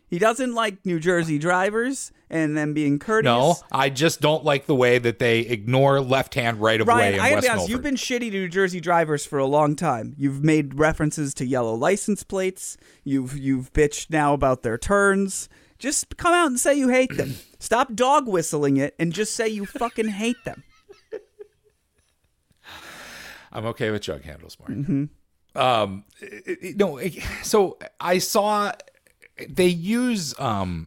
[0.08, 3.24] He doesn't like New Jersey drivers and them being courteous.
[3.30, 6.94] No, I just don't like the way that they ignore left hand right of way
[6.94, 9.46] Ryan, in I West be honest, you've been shitty to New Jersey drivers for a
[9.46, 10.14] long time.
[10.18, 12.76] You've made references to yellow license plates.
[13.04, 15.48] You've you've bitched now about their turns.
[15.78, 17.34] Just come out and say you hate them.
[17.58, 20.64] Stop dog whistling it and just say you fucking hate them.
[23.52, 25.08] I'm okay with jug handles, Mark.
[25.54, 28.72] Um, it- it- no, it- so I saw
[29.48, 30.86] they use um,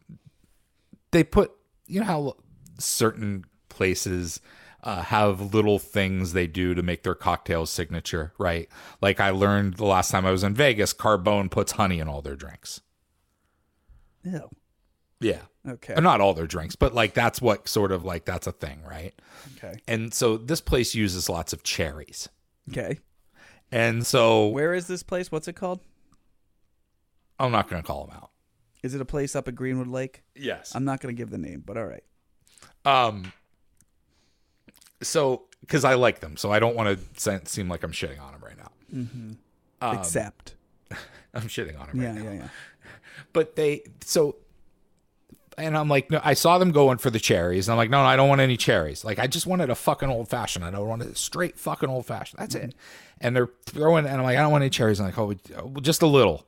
[1.10, 1.52] they put
[1.86, 2.36] you know how
[2.78, 4.40] certain places
[4.82, 8.68] uh, have little things they do to make their cocktails signature, right?
[9.00, 12.22] Like I learned the last time I was in Vegas, Carbone puts honey in all
[12.22, 12.80] their drinks.
[14.24, 14.48] Ew.
[15.20, 15.42] Yeah.
[15.66, 15.94] Okay.
[15.94, 18.82] Uh, Not all their drinks, but like that's what sort of like that's a thing,
[18.84, 19.14] right?
[19.56, 19.78] Okay.
[19.86, 22.28] And so this place uses lots of cherries.
[22.70, 22.98] Okay.
[23.70, 25.30] And so Where is this place?
[25.30, 25.80] What's it called?
[27.38, 28.30] I'm not going to call them out.
[28.82, 30.22] Is it a place up at Greenwood Lake?
[30.34, 30.72] Yes.
[30.74, 32.04] I'm not going to give the name, but all right.
[32.84, 33.32] Um.
[35.02, 38.32] So, because I like them, so I don't want to seem like I'm shitting on
[38.32, 38.70] them right now.
[39.80, 40.54] Um, Except.
[41.34, 42.22] I'm shitting on them right Yeah, now.
[42.24, 42.48] yeah, yeah.
[43.32, 44.36] But they so,
[45.58, 47.98] and I'm like, no, I saw them going for the cherries, and I'm like, no,
[48.02, 49.04] no, I don't want any cherries.
[49.04, 50.64] Like, I just wanted a fucking old fashioned.
[50.64, 52.40] I don't want a straight fucking old fashioned.
[52.40, 52.74] That's it.
[53.20, 55.00] And they're throwing, and I'm like, I don't want any cherries.
[55.00, 56.46] I'm like, oh, well, just a little.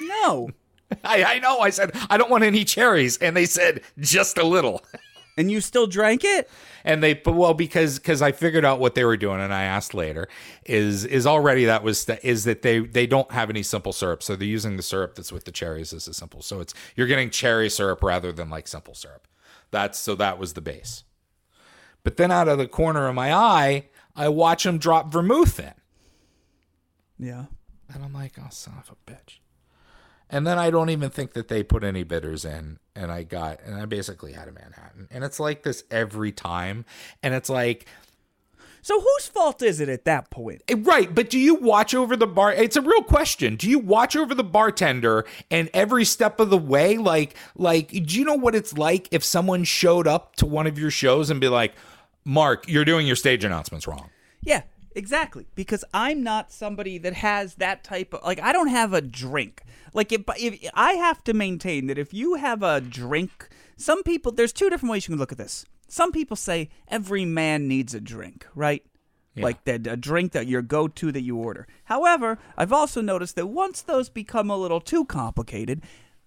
[0.00, 0.50] No.
[1.04, 1.60] I, I know.
[1.60, 4.84] I said I don't want any cherries, and they said just a little.
[5.36, 6.48] And you still drank it?
[6.84, 9.64] and they but well because because I figured out what they were doing and I
[9.64, 10.28] asked later
[10.64, 14.22] is is already that was the, is that they they don't have any simple syrup
[14.22, 17.08] so they're using the syrup that's with the cherries as a simple so it's you're
[17.08, 19.26] getting cherry syrup rather than like simple syrup
[19.72, 21.02] that's so that was the base
[22.04, 25.74] but then out of the corner of my eye I watch them drop vermouth in
[27.18, 27.46] Yeah.
[27.92, 29.38] and I'm like oh son of a bitch
[30.30, 32.78] and then I don't even think that they put any bitters in.
[32.96, 35.08] And I got, and I basically had a Manhattan.
[35.10, 36.84] And it's like this every time.
[37.22, 37.86] And it's like,
[38.82, 40.62] So whose fault is it at that point?
[40.68, 41.12] eh, right.
[41.12, 42.52] But do you watch over the bar?
[42.52, 43.56] It's a real question.
[43.56, 46.98] Do you watch over the bartender and every step of the way?
[46.98, 50.78] Like, like, do you know what it's like if someone showed up to one of
[50.78, 51.74] your shows and be like,
[52.24, 54.10] Mark, you're doing your stage announcements wrong?
[54.42, 54.62] Yeah,
[54.94, 55.46] exactly.
[55.54, 59.62] Because I'm not somebody that has that type of like I don't have a drink.
[59.92, 64.32] Like if, if I have to maintain that if you have a drink, some people
[64.32, 65.66] there's two different ways you can look at this.
[65.88, 68.84] Some people say every man needs a drink, right?
[69.36, 71.66] Like that a drink that your go-to that you order.
[71.84, 75.82] However, I've also noticed that once those become a little too complicated,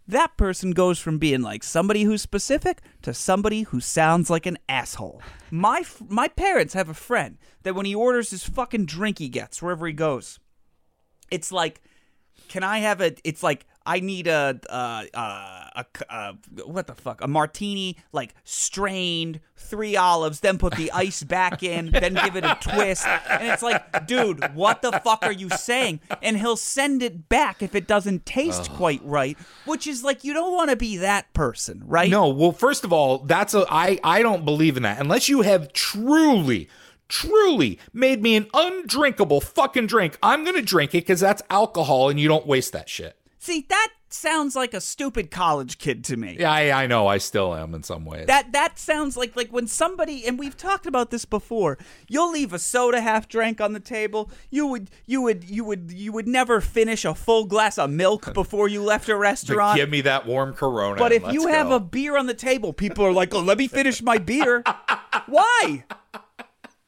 [0.07, 4.57] that person goes from being like somebody who's specific to somebody who sounds like an
[4.69, 5.21] asshole.
[5.51, 9.29] My f- my parents have a friend that when he orders his fucking drink he
[9.29, 10.39] gets wherever he goes,
[11.29, 11.81] it's like,
[12.47, 13.15] can I have a?
[13.27, 16.33] It's like I need a uh, uh, a uh,
[16.65, 17.21] what the fuck?
[17.21, 22.43] A martini like strained three olives then put the ice back in then give it
[22.43, 23.07] a twist.
[23.07, 26.01] And it's like dude what the fuck are you saying?
[26.21, 30.33] And he'll send it back if it doesn't taste quite right which is like you
[30.33, 32.09] don't want to be that person right?
[32.09, 34.99] No, well, first of all, that's a I I don't believe in that.
[34.99, 36.69] Unless you have truly
[37.07, 40.17] truly made me an undrinkable fucking drink.
[40.21, 43.15] I'm going to drink it cuz that's alcohol and you don't waste that shit.
[43.39, 47.17] See that sounds like a stupid college kid to me Yeah, I, I know I
[47.17, 48.27] still am in some ways.
[48.27, 51.77] That that sounds like like when somebody and we've talked about this before.
[52.07, 54.31] You'll leave a soda half drank on the table.
[54.49, 58.33] You would you would you would you would never finish a full glass of milk
[58.33, 59.77] before you left a restaurant.
[59.77, 60.97] give me that warm Corona.
[60.97, 63.67] But if you have a beer on the table, people are like, "Oh, let me
[63.67, 64.63] finish my beer."
[65.27, 65.83] Why?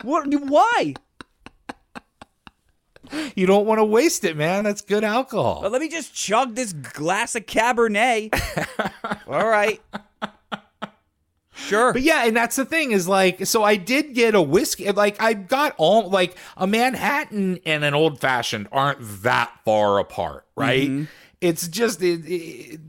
[0.03, 0.27] What?
[0.27, 0.93] Why?
[3.35, 4.63] You don't want to waste it, man.
[4.63, 5.61] That's good alcohol.
[5.61, 8.29] Well, let me just chug this glass of Cabernet.
[9.27, 9.81] All right.
[11.53, 11.91] Sure.
[11.91, 14.89] But yeah, and that's the thing is like, so I did get a whiskey.
[14.91, 20.45] Like I got all like a Manhattan and an old fashioned aren't that far apart,
[20.55, 21.07] right?
[21.41, 22.79] It's just it, it,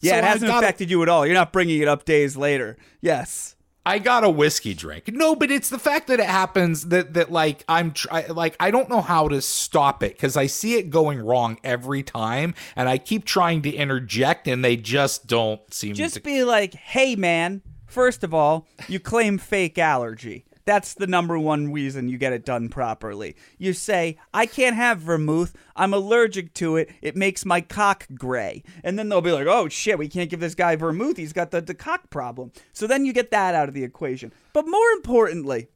[0.00, 0.06] Mm-hmm.
[0.06, 1.26] yeah, so it hasn't got a- affected you at all.
[1.26, 2.78] You're not bringing it up days later.
[3.00, 3.54] Yes.
[3.84, 5.08] I got a whiskey drink.
[5.08, 8.70] No, but it's the fact that it happens that that like I'm try, like I
[8.70, 12.88] don't know how to stop it because I see it going wrong every time, and
[12.88, 16.20] I keep trying to interject, and they just don't seem Just to.
[16.20, 20.44] be like, hey, man, first of all, you claim fake allergy.
[20.70, 23.34] That's the number one reason you get it done properly.
[23.58, 25.52] You say, I can't have vermouth.
[25.74, 26.92] I'm allergic to it.
[27.02, 28.62] It makes my cock gray.
[28.84, 31.16] And then they'll be like, oh, shit, we can't give this guy vermouth.
[31.16, 32.52] He's got the, the cock problem.
[32.72, 34.32] So then you get that out of the equation.
[34.52, 35.66] But more importantly,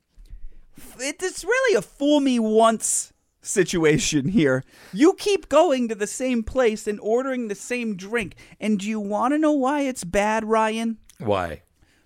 [1.00, 4.62] it's really a fool me once situation here.
[4.92, 8.36] You keep going to the same place and ordering the same drink.
[8.60, 10.98] And do you want to know why it's bad, Ryan?
[11.18, 11.62] Why?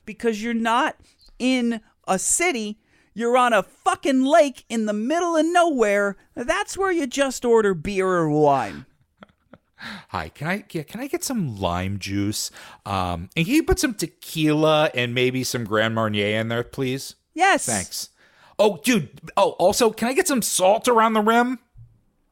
[0.06, 0.96] Because you're not
[1.38, 2.78] in a city.
[3.14, 6.16] You're on a fucking lake in the middle of nowhere.
[6.34, 8.86] That's where you just order beer or wine.
[9.76, 12.50] Hi, can I yeah, can I get some lime juice?
[12.84, 17.14] Um, and can you put some tequila and maybe some Grand Marnier in there, please?
[17.34, 17.66] Yes.
[17.66, 18.10] Thanks.
[18.58, 19.20] Oh, dude.
[19.36, 21.60] Oh, also, can I get some salt around the rim?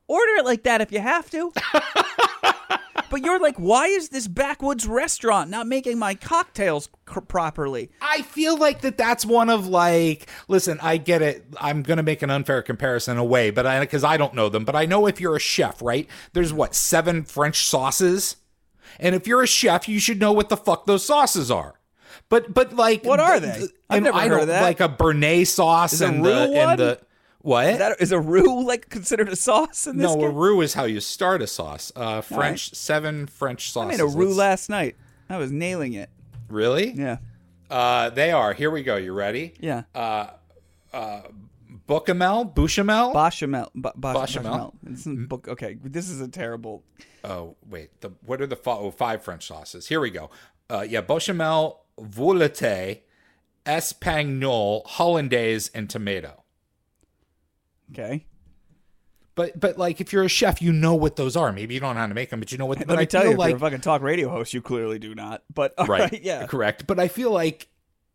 [0.09, 1.53] Order it like that if you have to.
[3.11, 7.91] but you're like, why is this backwoods restaurant not making my cocktails c- properly?
[8.01, 11.45] I feel like that that's one of like listen, I get it.
[11.61, 14.65] I'm going to make an unfair comparison away, but I cuz I don't know them,
[14.65, 16.09] but I know if you're a chef, right?
[16.33, 18.37] There's what, 7 French sauces?
[18.99, 21.75] And if you're a chef, you should know what the fuck those sauces are.
[22.29, 23.69] But but like What are they?
[23.89, 24.63] I've never I heard of that.
[24.63, 27.01] Like a Béarnaise sauce and the and the
[27.47, 27.67] what?
[27.67, 30.15] Is, that, is a roux like considered a sauce in this?
[30.15, 31.93] no, a roux is how you start a sauce.
[31.95, 34.01] Uh, French seven French sauces.
[34.01, 34.97] I made a roux Let's- last night.
[35.31, 36.11] I was nailing it.
[36.49, 36.91] Really?
[36.91, 37.19] Yeah.
[37.71, 38.53] Uh, they are.
[38.53, 38.97] Here we go.
[38.97, 39.55] You ready?
[39.61, 39.83] Yeah.
[41.89, 43.13] Bocamel, Bouchamel.
[43.13, 43.71] Bechamel.
[43.75, 44.75] B- b- Bechamel?
[44.83, 45.47] This book.
[45.49, 46.83] Okay, this is a terrible.
[47.23, 49.87] oh wait, the what are the oh, five French sauces?
[49.87, 50.31] Here we go.
[50.69, 53.03] Uh, yeah, Bechamel, Velouté,
[53.65, 56.43] Espagnole, Hollandaise, and tomato.
[57.93, 58.27] Okay.
[59.35, 61.53] But but like if you're a chef, you know what those are.
[61.53, 62.79] Maybe you don't know how to make them, but you know what.
[62.81, 64.63] Let but me I tell you, if like you're a fucking talk radio host, you
[64.63, 65.43] clearly do not.
[65.55, 66.47] But right, right, yeah.
[66.47, 66.87] correct.
[66.87, 67.69] But I feel like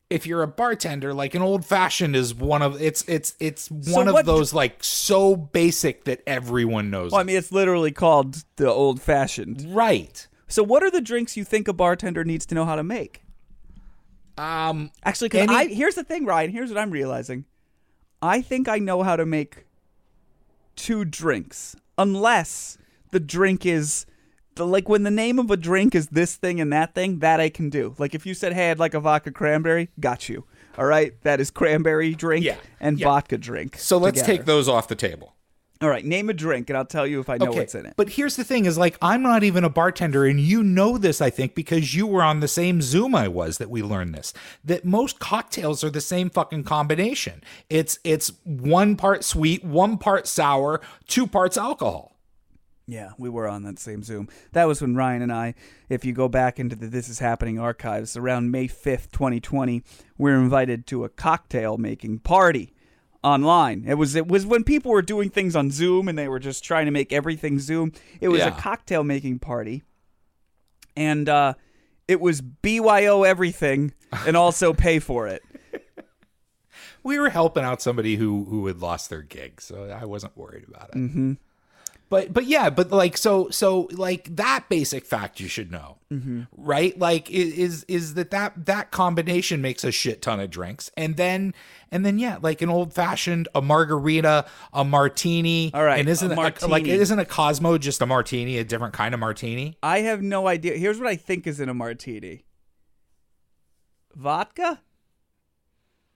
[0.09, 4.07] if you're a bartender, like an old fashioned is one of it's it's it's one
[4.07, 7.11] of what- those like so basic that everyone knows.
[7.11, 9.65] Well, I mean, it's literally called the old fashioned.
[9.75, 10.27] right.
[10.47, 13.21] So, what are the drinks you think a bartender needs to know how to make?
[14.37, 16.51] Um, Actually, because Any- I here's the thing, Ryan.
[16.51, 17.45] Here's what I'm realizing.
[18.21, 19.65] I think I know how to make
[20.75, 22.77] two drinks, unless
[23.11, 24.05] the drink is
[24.55, 27.19] the like when the name of a drink is this thing and that thing.
[27.19, 27.95] That I can do.
[27.97, 30.45] Like if you said, "Hey, I'd like a vodka cranberry," got you.
[30.77, 33.05] All right, that is cranberry drink Yeah, and yeah.
[33.07, 33.77] vodka drink.
[33.77, 34.37] so let's together.
[34.37, 35.33] take those off the table.
[35.81, 37.95] All right, name a drink, and I'll tell you if I know what's in it.
[37.97, 41.21] But here's the thing is like I'm not even a bartender and you know this
[41.21, 44.31] I think because you were on the same Zoom I was that we learned this.
[44.63, 47.43] That most cocktails are the same fucking combination.
[47.67, 52.15] It's it's one part sweet, one part sour, two parts alcohol.
[52.85, 54.27] Yeah, we were on that same Zoom.
[54.51, 55.55] That was when Ryan and I,
[55.89, 59.81] if you go back into the This Is Happening archives, around May 5th, 2020,
[60.17, 62.73] we were invited to a cocktail making party
[63.23, 63.85] online.
[63.87, 66.63] It was it was when people were doing things on Zoom and they were just
[66.63, 67.91] trying to make everything Zoom.
[68.19, 69.83] It was a cocktail making party.
[70.95, 71.53] and uh,
[72.07, 73.93] it was BYO everything,
[74.27, 75.41] and also pay for it.
[77.03, 80.65] we were helping out somebody who who had lost their gig, so I wasn't worried
[80.67, 80.95] about it.
[80.95, 81.33] Mm-hmm.
[82.11, 86.41] But but yeah, but like so so like that basic fact you should know, mm-hmm.
[86.57, 86.99] right?
[86.99, 91.53] Like is is that that that combination makes a shit ton of drinks, and then
[91.89, 95.71] and then yeah, like an old fashioned, a margarita, a martini.
[95.73, 96.89] All right, and isn't a it like martini.
[96.89, 99.77] isn't a Cosmo just a martini, a different kind of martini?
[99.81, 100.75] I have no idea.
[100.75, 102.43] Here's what I think is in a martini.
[104.17, 104.81] Vodka?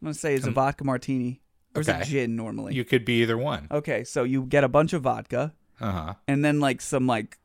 [0.01, 1.41] I'm gonna say it's a um, vodka martini.
[1.73, 2.75] Or is it gin normally?
[2.75, 3.69] You could be either one.
[3.71, 6.13] okay, so you get a bunch of vodka Uh huh.
[6.28, 7.38] and then like some like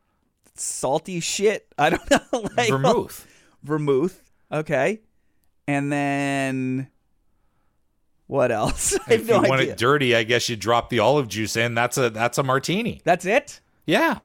[0.54, 1.66] salty shit.
[1.78, 2.48] I don't know.
[2.56, 3.26] like Vermouth.
[3.62, 4.22] Vermouth.
[4.52, 5.00] Okay.
[5.66, 6.88] And then
[8.26, 8.96] what else?
[9.08, 9.72] I If no you want idea.
[9.72, 11.74] it dirty, I guess you drop the olive juice in.
[11.74, 13.00] That's a that's a martini.
[13.04, 13.60] That's it?
[13.86, 14.18] Yeah.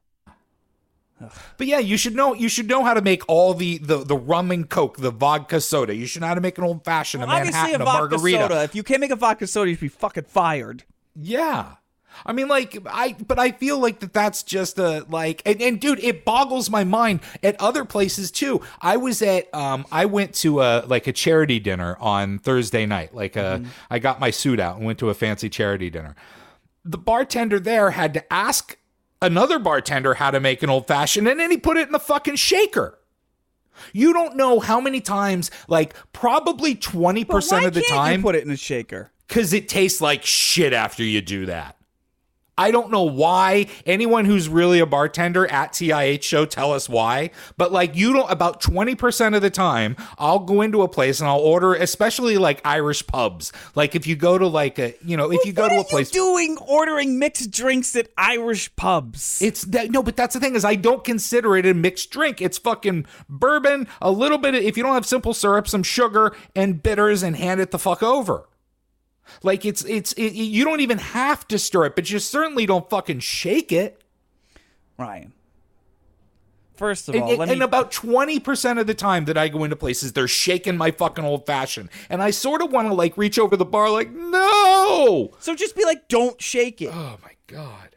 [1.58, 4.18] But yeah, you should know you should know how to make all the the, the
[4.18, 5.95] rum and coke, the vodka soda.
[5.95, 8.38] You should know how to make an old fashioned, a Manhattan, a a, vodka margarita.
[8.43, 8.64] soda.
[8.64, 10.84] If you can't make a vodka soda, you should be fucking fired.
[11.16, 11.76] Yeah.
[12.26, 15.80] I mean, like, I, but I feel like that that's just a, like, and, and
[15.80, 18.61] dude, it boggles my mind at other places too.
[18.82, 23.16] I was at, um, I went to a, like a charity dinner on Thursday night.
[23.16, 23.59] Like, uh,
[23.89, 26.16] I got my suit out and went to a fancy charity dinner.
[26.84, 28.78] The bartender there had to ask
[29.22, 31.99] another bartender how to make an old fashioned, and then he put it in the
[31.99, 32.99] fucking shaker.
[33.91, 38.24] You don't know how many times, like, probably 20% But why of the time you
[38.24, 39.11] put it in a shaker?
[39.28, 41.78] because it tastes like shit after you do that.
[42.58, 43.68] I don't know why.
[43.86, 47.32] Anyone who's really a bartender at TIH show, tell us why.
[47.58, 51.28] But like, you don't, about 20% of the time, I'll go into a place and
[51.28, 53.51] I'll order, especially like Irish pubs.
[53.76, 56.14] Like, if you go to like a, you know, if you go to a place.
[56.14, 59.41] you doing ordering mixed drinks at Irish pubs?
[59.41, 62.41] It's that no, but that's the thing is I don't consider it a mixed drink.
[62.41, 66.36] It's fucking bourbon, a little bit of if you don't have simple syrup, some sugar
[66.56, 68.47] and bitters, and hand it the fuck over.
[69.43, 72.89] Like it's it's it, you don't even have to stir it, but you certainly don't
[72.89, 74.01] fucking shake it.
[74.97, 75.34] Ryan.
[76.76, 77.53] First of all, and- let me.
[77.53, 80.91] and about twenty percent of the time that I go into places, they're shaking my
[80.91, 84.11] fucking old fashioned, and I sort of want to like reach over the bar, like
[84.11, 85.32] no.
[85.39, 86.89] so just be like, don't shake it.
[86.93, 87.95] Oh my god.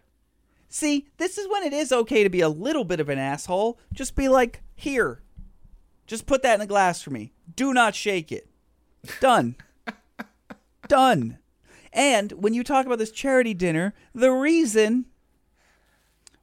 [0.68, 3.80] See, this is when it is okay to be a little bit of an asshole.
[3.92, 5.22] Just be like, here,
[6.06, 7.32] just put that in a glass for me.
[7.56, 8.48] Do not shake it.
[9.20, 9.56] Done.
[10.89, 11.39] Done.
[11.93, 15.07] And when you talk about this charity dinner, the reason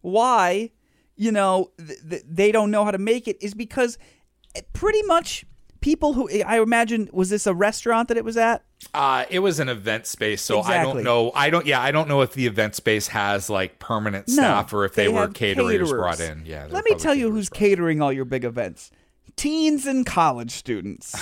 [0.02, 0.72] why,
[1.16, 3.98] you know, th- th- they don't know how to make it is because
[4.74, 5.46] pretty much
[5.82, 8.64] people who, I imagine, was this a restaurant that it was at?
[8.93, 11.32] Uh, it was an event space, so I don't know.
[11.34, 11.66] I don't.
[11.66, 15.08] Yeah, I don't know if the event space has like permanent staff or if they,
[15.08, 15.91] were caterers, caterers.
[15.91, 16.43] brought in.
[16.46, 16.68] Yeah.
[16.70, 17.56] Let me tell you who's in.
[17.56, 18.91] catering all your big events
[19.36, 21.16] teens and college students.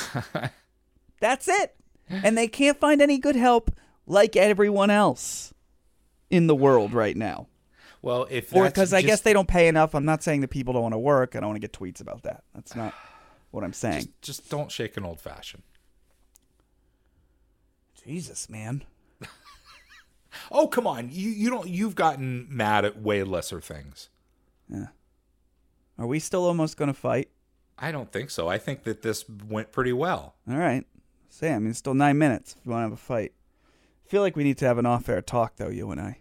[1.20, 1.76] That's it.
[2.10, 3.72] And they can't find any good help
[4.06, 5.54] like everyone else
[6.30, 7.47] in the world right now.
[8.01, 9.95] Well, if Or because I guess they don't pay enough.
[9.95, 11.36] I'm not saying that people don't want to work.
[11.36, 12.43] I don't want to get tweets about that.
[12.54, 12.93] That's not
[13.51, 14.10] what I'm saying.
[14.22, 15.64] just don't shake an old fashioned.
[18.06, 18.84] Jesus, man.
[20.51, 21.68] Oh come on, you you don't.
[21.68, 24.10] You've gotten mad at way lesser things.
[24.68, 24.88] Yeah.
[25.99, 27.30] Are we still almost going to fight?
[27.78, 28.47] I don't think so.
[28.47, 30.34] I think that this went pretty well.
[30.49, 30.86] All right.
[31.34, 33.32] Say, I mean, it's still nine minutes if you want to have a fight.
[34.06, 36.20] I feel like we need to have an off air talk, though, you and I.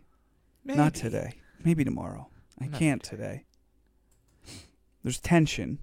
[0.65, 1.35] Not today.
[1.63, 2.31] Maybe tomorrow.
[2.59, 3.45] I can't today.
[5.03, 5.81] There's tension.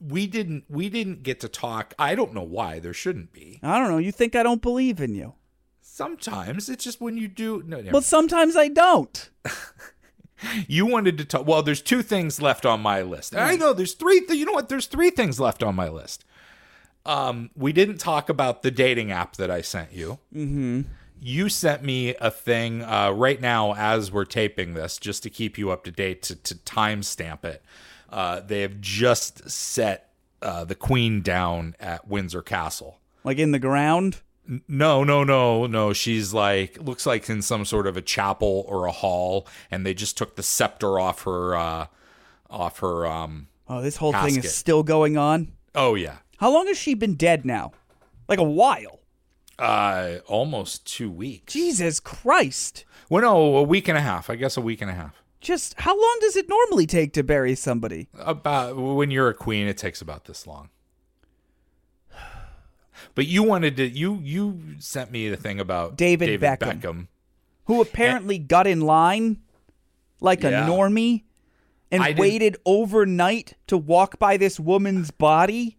[0.00, 0.64] We didn't.
[0.70, 1.92] We didn't get to talk.
[1.98, 2.78] I don't know why.
[2.78, 3.60] There shouldn't be.
[3.62, 3.98] I don't know.
[3.98, 5.34] You think I don't believe in you.
[5.82, 7.62] Sometimes it's just when you do.
[7.66, 9.30] No, never But sometimes I don't.
[10.68, 11.46] You wanted to talk.
[11.46, 13.34] Well, there's two things left on my list.
[13.34, 13.58] I mm.
[13.58, 14.20] know there's three.
[14.20, 14.68] Th- you know what?
[14.68, 16.26] There's three things left on my list.
[17.06, 20.18] Um, we didn't talk about the dating app that I sent you.
[20.34, 20.82] Mm-hmm.
[21.20, 25.56] You sent me a thing uh, right now as we're taping this, just to keep
[25.56, 27.62] you up to date to, to timestamp it.
[28.10, 30.10] Uh, they have just set
[30.42, 32.98] uh, the Queen down at Windsor Castle.
[33.24, 34.20] Like in the ground.
[34.68, 35.92] No, no, no, no.
[35.92, 39.94] She's like looks like in some sort of a chapel or a hall, and they
[39.94, 41.86] just took the scepter off her, uh,
[42.50, 43.06] off her.
[43.06, 43.48] Um.
[43.68, 45.52] Oh, this whole thing is still going on.
[45.74, 46.18] Oh yeah.
[46.38, 47.72] How long has she been dead now?
[48.28, 49.00] Like a while.
[49.58, 51.52] Uh, almost two weeks.
[51.52, 52.84] Jesus Christ.
[53.08, 54.28] Well, no, a week and a half.
[54.28, 55.22] I guess a week and a half.
[55.40, 58.08] Just how long does it normally take to bury somebody?
[58.18, 60.70] About when you're a queen, it takes about this long.
[63.14, 63.86] But you wanted to.
[63.88, 66.80] You you sent me the thing about David Beckham.
[66.80, 67.06] Beckham.
[67.64, 69.38] Who apparently got in line
[70.20, 71.24] like a normie
[71.90, 75.76] and I didn't- waited overnight to walk by this woman's body.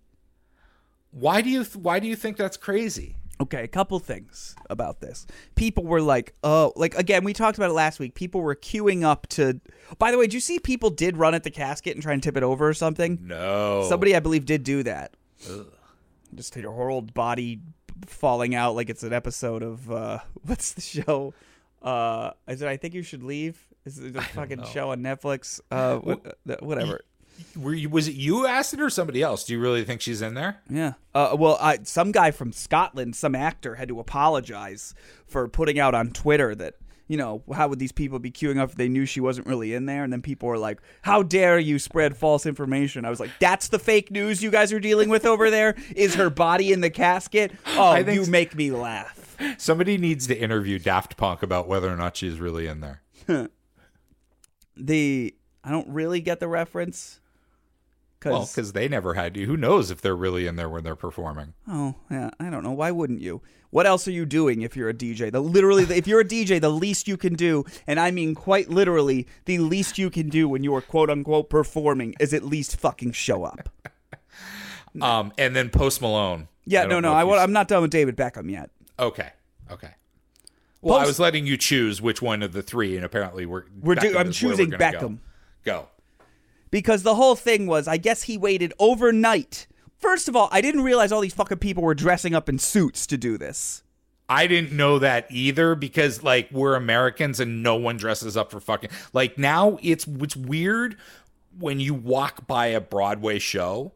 [1.19, 3.15] Why do you th- why do you think that's crazy?
[3.39, 5.25] Okay, a couple things about this.
[5.55, 8.13] People were like, "Oh, like again, we talked about it last week.
[8.15, 9.59] People were queuing up to.
[9.99, 12.21] By the way, did you see people did run at the casket and try and
[12.21, 13.19] tip it over or something?
[13.21, 13.85] No.
[13.89, 15.15] Somebody, I believe, did do that.
[16.35, 17.61] Just your whole old body
[18.05, 21.33] falling out like it's an episode of uh what's the show?
[21.81, 22.67] Uh, is it?
[22.67, 23.59] I think you should leave.
[23.85, 25.61] Is it a fucking show on Netflix?
[25.71, 25.99] Uh,
[26.49, 27.01] uh, whatever.
[27.55, 29.43] Were you, was it you asked it or somebody else?
[29.43, 30.61] Do you really think she's in there?
[30.69, 30.93] Yeah.
[31.13, 34.93] Uh, well, I, some guy from Scotland, some actor, had to apologize
[35.25, 36.75] for putting out on Twitter that,
[37.07, 39.73] you know, how would these people be queuing up if they knew she wasn't really
[39.73, 40.03] in there?
[40.03, 43.05] And then people were like, how dare you spread false information?
[43.05, 45.75] I was like, that's the fake news you guys are dealing with over there?
[45.95, 47.51] Is her body in the casket?
[47.65, 49.35] Oh, you make me laugh.
[49.57, 53.01] Somebody needs to interview Daft Punk about whether or not she's really in there.
[54.79, 55.33] The,
[55.63, 57.19] I don't really get the reference.
[58.25, 59.45] Well, Cause, they never had you.
[59.45, 61.53] Who knows if they're really in there when they're performing?
[61.67, 62.71] Oh, yeah, I don't know.
[62.71, 63.41] Why wouldn't you?
[63.69, 65.31] What else are you doing if you're a DJ?
[65.31, 68.69] The literally, if you're a DJ, the least you can do, and I mean quite
[68.69, 72.77] literally, the least you can do when you are quote unquote performing is at least
[72.77, 73.69] fucking show up.
[75.01, 76.47] Um, and then Post Malone.
[76.65, 78.49] Yeah, no, no, know if I, you wa- s- I'm not done with David Beckham
[78.49, 78.71] yet.
[78.97, 79.29] Okay,
[79.69, 79.91] okay.
[80.81, 83.93] Well, I was letting you choose which one of the three, and apparently we're We're
[83.93, 84.77] do- I'm where we're choosing go.
[84.77, 85.19] Beckham.
[85.63, 85.87] Go.
[86.71, 89.67] Because the whole thing was I guess he waited overnight.
[89.97, 93.07] First of all, I didn't realize all these fucking people were dressing up in suits
[93.07, 93.83] to do this.
[94.29, 98.59] I didn't know that either because like we're Americans and no one dresses up for
[98.59, 100.97] fucking like now it's what's weird
[101.57, 103.93] when you walk by a Broadway show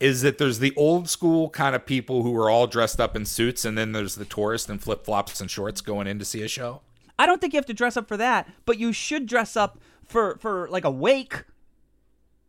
[0.00, 3.24] is that there's the old school kind of people who are all dressed up in
[3.24, 6.48] suits and then there's the tourist in flip-flops and shorts going in to see a
[6.48, 6.80] show.
[7.18, 9.78] I don't think you have to dress up for that, but you should dress up
[10.06, 11.44] for for like a wake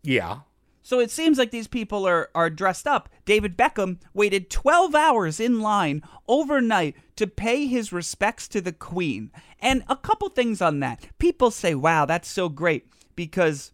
[0.03, 0.39] Yeah.
[0.81, 3.09] So it seems like these people are, are dressed up.
[3.25, 9.29] David Beckham waited 12 hours in line overnight to pay his respects to the Queen.
[9.59, 11.07] And a couple things on that.
[11.19, 13.71] People say, wow, that's so great because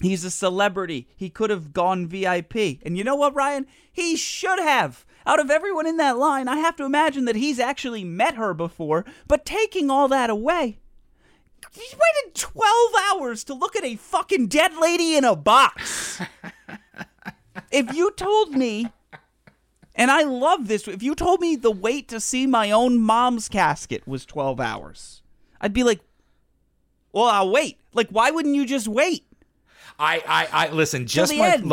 [0.00, 1.08] he's a celebrity.
[1.16, 2.78] He could have gone VIP.
[2.82, 3.66] And you know what, Ryan?
[3.90, 5.04] He should have.
[5.26, 8.54] Out of everyone in that line, I have to imagine that he's actually met her
[8.54, 9.04] before.
[9.26, 10.78] But taking all that away,
[11.72, 12.66] he waited 12
[13.10, 16.20] hours to look at a fucking dead lady in a box.
[17.70, 18.90] if you told me,
[19.94, 23.48] and I love this, if you told me the wait to see my own mom's
[23.48, 25.22] casket was 12 hours,
[25.60, 26.00] I'd be like,
[27.12, 27.78] well, I'll wait.
[27.94, 29.24] Like, why wouldn't you just wait?
[29.98, 31.06] I, I, I listen.
[31.06, 31.72] Just like, end.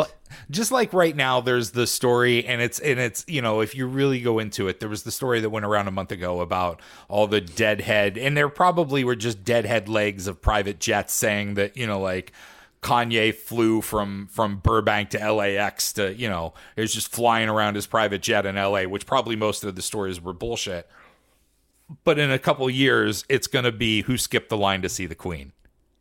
[0.50, 3.86] just like right now, there's the story, and it's and it's you know, if you
[3.86, 6.80] really go into it, there was the story that went around a month ago about
[7.08, 11.76] all the deadhead, and there probably were just deadhead legs of private jets saying that
[11.76, 12.32] you know, like
[12.82, 17.76] Kanye flew from from Burbank to LAX to you know, he was just flying around
[17.76, 20.88] his private jet in LA, which probably most of the stories were bullshit.
[22.02, 25.06] But in a couple years, it's going to be who skipped the line to see
[25.06, 25.52] the Queen.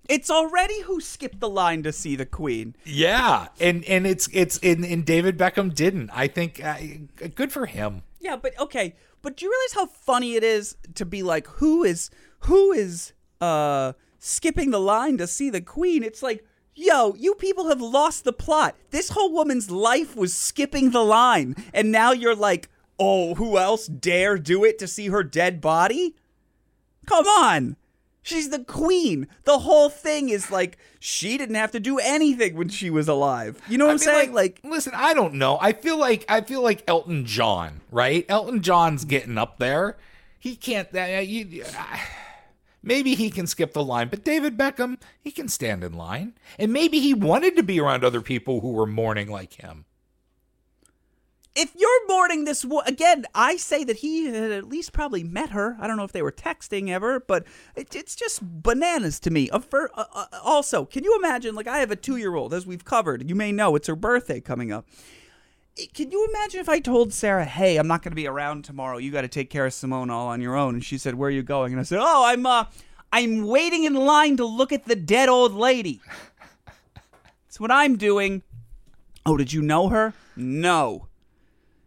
[0.08, 2.76] It's already who skipped the line to see the Queen.
[2.84, 6.12] Yeah, and and it's it's and, and David Beckham didn't.
[6.14, 6.78] I think uh,
[7.34, 8.04] good for him.
[8.20, 11.84] Yeah, but okay, but do you realize how funny it is to be like, who
[11.84, 12.10] is
[12.42, 16.04] who is uh skipping the line to see the queen?
[16.04, 16.46] It's like,
[16.76, 18.76] yo, you people have lost the plot.
[18.92, 23.88] This whole woman's life was skipping the line, and now you're like, oh, who else
[23.88, 26.16] dare do it to see her dead body?
[27.06, 27.78] Come on.
[28.26, 29.28] She's the queen.
[29.44, 33.62] The whole thing is like she didn't have to do anything when she was alive.
[33.70, 34.34] You know what I am saying?
[34.34, 35.60] Like, listen, I don't know.
[35.62, 38.26] I feel like I feel like Elton John, right?
[38.28, 39.98] Elton John's getting up there.
[40.40, 40.88] He can't.
[40.92, 41.98] Uh, you, uh,
[42.82, 46.74] maybe he can skip the line, but David Beckham, he can stand in line, and
[46.74, 49.86] maybe he wanted to be around other people who were mourning like him.
[51.56, 55.52] If you're mourning this wo- again, I say that he had at least probably met
[55.52, 55.78] her.
[55.80, 57.46] I don't know if they were texting ever, but
[57.76, 59.50] it, it's just bananas to me.
[59.50, 61.56] Uh, uh, also, can you imagine?
[61.56, 63.28] Like, I have a two-year-old, as we've covered.
[63.30, 64.86] You may know it's her birthday coming up.
[65.94, 68.98] Can you imagine if I told Sarah, "Hey, I'm not going to be around tomorrow.
[68.98, 71.28] You got to take care of Simone all on your own." And she said, "Where
[71.28, 72.66] are you going?" And I said, "Oh, I'm uh,
[73.12, 76.00] I'm waiting in line to look at the dead old lady."
[77.46, 78.44] That's what I'm doing.
[79.26, 80.14] Oh, did you know her?
[80.38, 81.08] No.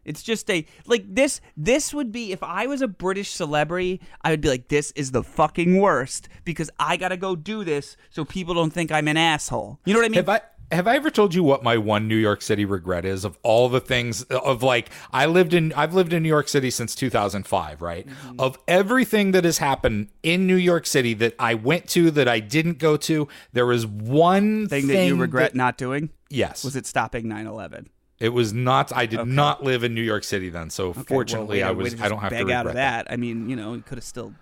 [0.08, 4.30] It's just a like this this would be if I was a British celebrity, I
[4.30, 7.96] would be like this is the fucking worst because I got to go do this
[8.10, 9.80] so people don't think I'm an asshole.
[9.84, 10.16] You know what I mean?
[10.16, 10.40] Have I
[10.70, 13.68] Have I ever told you what my one New York City regret is of all
[13.68, 17.82] the things of like I lived in I've lived in New York City since 2005,
[17.82, 18.06] right?
[18.06, 18.40] Mm-hmm.
[18.40, 22.40] Of everything that has happened in New York City that I went to that I
[22.40, 26.64] didn't go to, there was one Thing thing, that you regret that- not doing yes.
[26.64, 27.88] was it stopping 9/11.
[28.20, 31.60] It was not I did not live in New York City then, so Okay, fortunately
[31.60, 33.06] well, I way to- way was I don't have to beg out of that.
[33.10, 34.34] I mean, you know, you could have still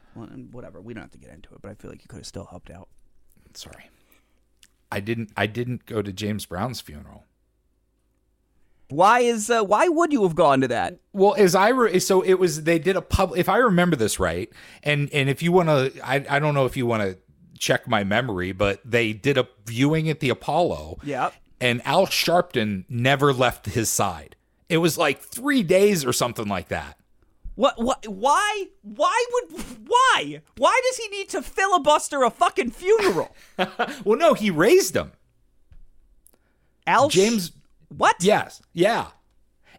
[0.50, 0.80] whatever.
[0.80, 2.46] We don't have to get into it, but I feel like you could have still
[2.46, 2.88] helped out.
[3.54, 3.90] Sorry.
[4.90, 7.24] I didn't I didn't go to James Brown's funeral.
[8.88, 10.98] Why is uh, why would you have gone to that?
[11.12, 14.20] Well, as I re- so it was they did a pub if I remember this
[14.20, 14.48] right,
[14.84, 17.18] and and if you want to, I I don't know if you want to
[17.58, 20.98] check my memory, but they did a viewing at the Apollo.
[21.02, 21.34] Yep.
[21.60, 24.36] And Al Sharpton never left his side.
[24.68, 26.98] It was like three days or something like that.
[27.54, 27.82] What?
[27.82, 28.06] What?
[28.06, 28.66] Why?
[28.82, 29.62] Why would?
[29.88, 30.42] Why?
[30.58, 33.34] Why does he need to filibuster a fucking funeral?
[34.04, 35.12] Well, no, he raised him.
[36.86, 37.52] Al Sh- James
[37.88, 38.16] What?
[38.20, 38.60] Yes.
[38.74, 39.06] Yeah.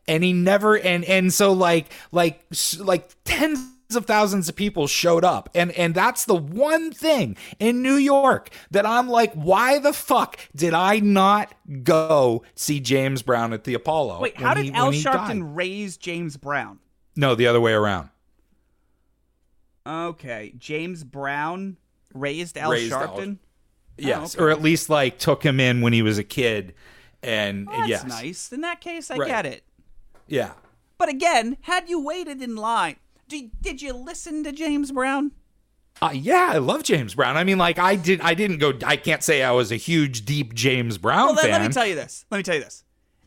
[0.08, 2.42] And he never and and so like like
[2.80, 3.60] like tens
[3.96, 8.50] of thousands of people showed up and and that's the one thing in New York
[8.72, 13.74] that I'm like why the fuck did I not go see James Brown at the
[13.74, 14.20] Apollo?
[14.20, 16.80] Wait, how did he- Al Sharpton raise James Brown?
[17.16, 18.10] No, the other way around.
[19.86, 21.78] Okay, James Brown
[22.14, 23.38] raised Al Raised Al- Sharpton.
[23.98, 24.44] Yes, oh, okay.
[24.44, 26.74] or at least like took him in when he was a kid
[27.24, 28.04] and That's yes.
[28.06, 28.52] nice.
[28.52, 29.28] In that case, I Right.
[29.28, 29.64] get it.
[30.28, 30.52] Yeah.
[30.98, 35.32] But again, had you waited in line, did, did you listen to James Brown?
[36.02, 37.38] Uh, yeah, I love James Brown.
[37.38, 38.22] I mean, like I did.
[38.22, 38.74] I didn't go.
[38.86, 41.52] I can't say I was a huge, deep James Brown Well, then, fan.
[41.54, 42.26] let me tell you this.
[42.30, 42.84] Let me tell you this.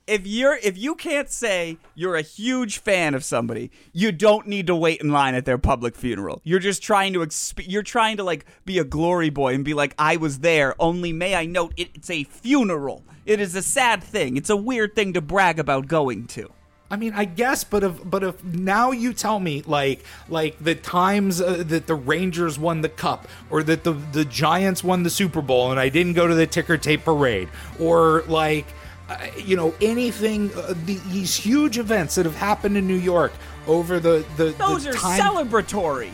[0.07, 4.66] If you're if you can't say you're a huge fan of somebody, you don't need
[4.68, 6.40] to wait in line at their public funeral.
[6.44, 9.74] You're just trying to exp- you're trying to like be a glory boy and be
[9.74, 10.74] like I was there.
[10.80, 13.05] Only may I note it, it's a funeral.
[13.26, 14.36] It is a sad thing.
[14.36, 16.51] It's a weird thing to brag about going to.
[16.93, 20.74] I mean, I guess, but if but if now you tell me like like the
[20.74, 25.11] times uh, that the Rangers won the cup, or that the the Giants won the
[25.11, 28.66] Super Bowl, and I didn't go to the ticker tape parade, or like
[29.09, 33.32] uh, you know anything uh, the, these huge events that have happened in New York
[33.68, 36.11] over the the Those the are time, celebratory.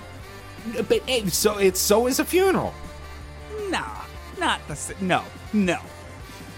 [0.89, 2.75] but hey, so it's so is a funeral.
[3.71, 4.03] Nah,
[4.39, 5.25] not the no
[5.55, 5.79] no.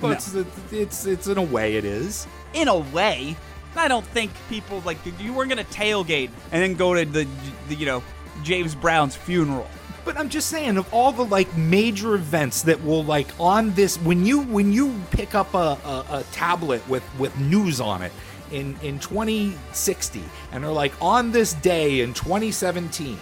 [0.01, 0.13] But No.
[0.15, 0.35] it's,
[0.73, 2.27] it's it's in a way it is.
[2.53, 3.37] in a way.
[3.77, 7.27] I don't think people like you weren't gonna tailgate and then go to the,
[7.69, 8.03] the you know
[8.43, 9.69] James Brown's funeral.
[10.05, 13.99] But I'm just saying, of all the like major events that will like on this,
[13.99, 18.13] when you when you pick up a, a, a tablet with with news on it
[18.51, 23.19] in in 2060, and they're like on this day in 2017,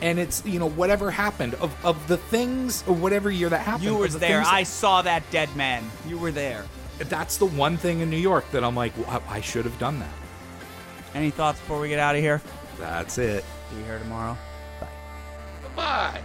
[0.00, 3.84] and it's you know whatever happened of of the things or whatever year that happened.
[3.84, 4.42] You were the there.
[4.44, 5.88] I saw that dead man.
[6.06, 6.64] You were there.
[6.98, 9.64] That- that's the one thing in New York that I'm like, well, I I should
[9.64, 10.12] have done that.
[11.14, 12.40] Any thoughts before we get out of here?
[12.78, 13.44] That's it.
[13.70, 14.36] See you here tomorrow.
[14.80, 14.86] Bye.
[15.76, 16.20] Bye.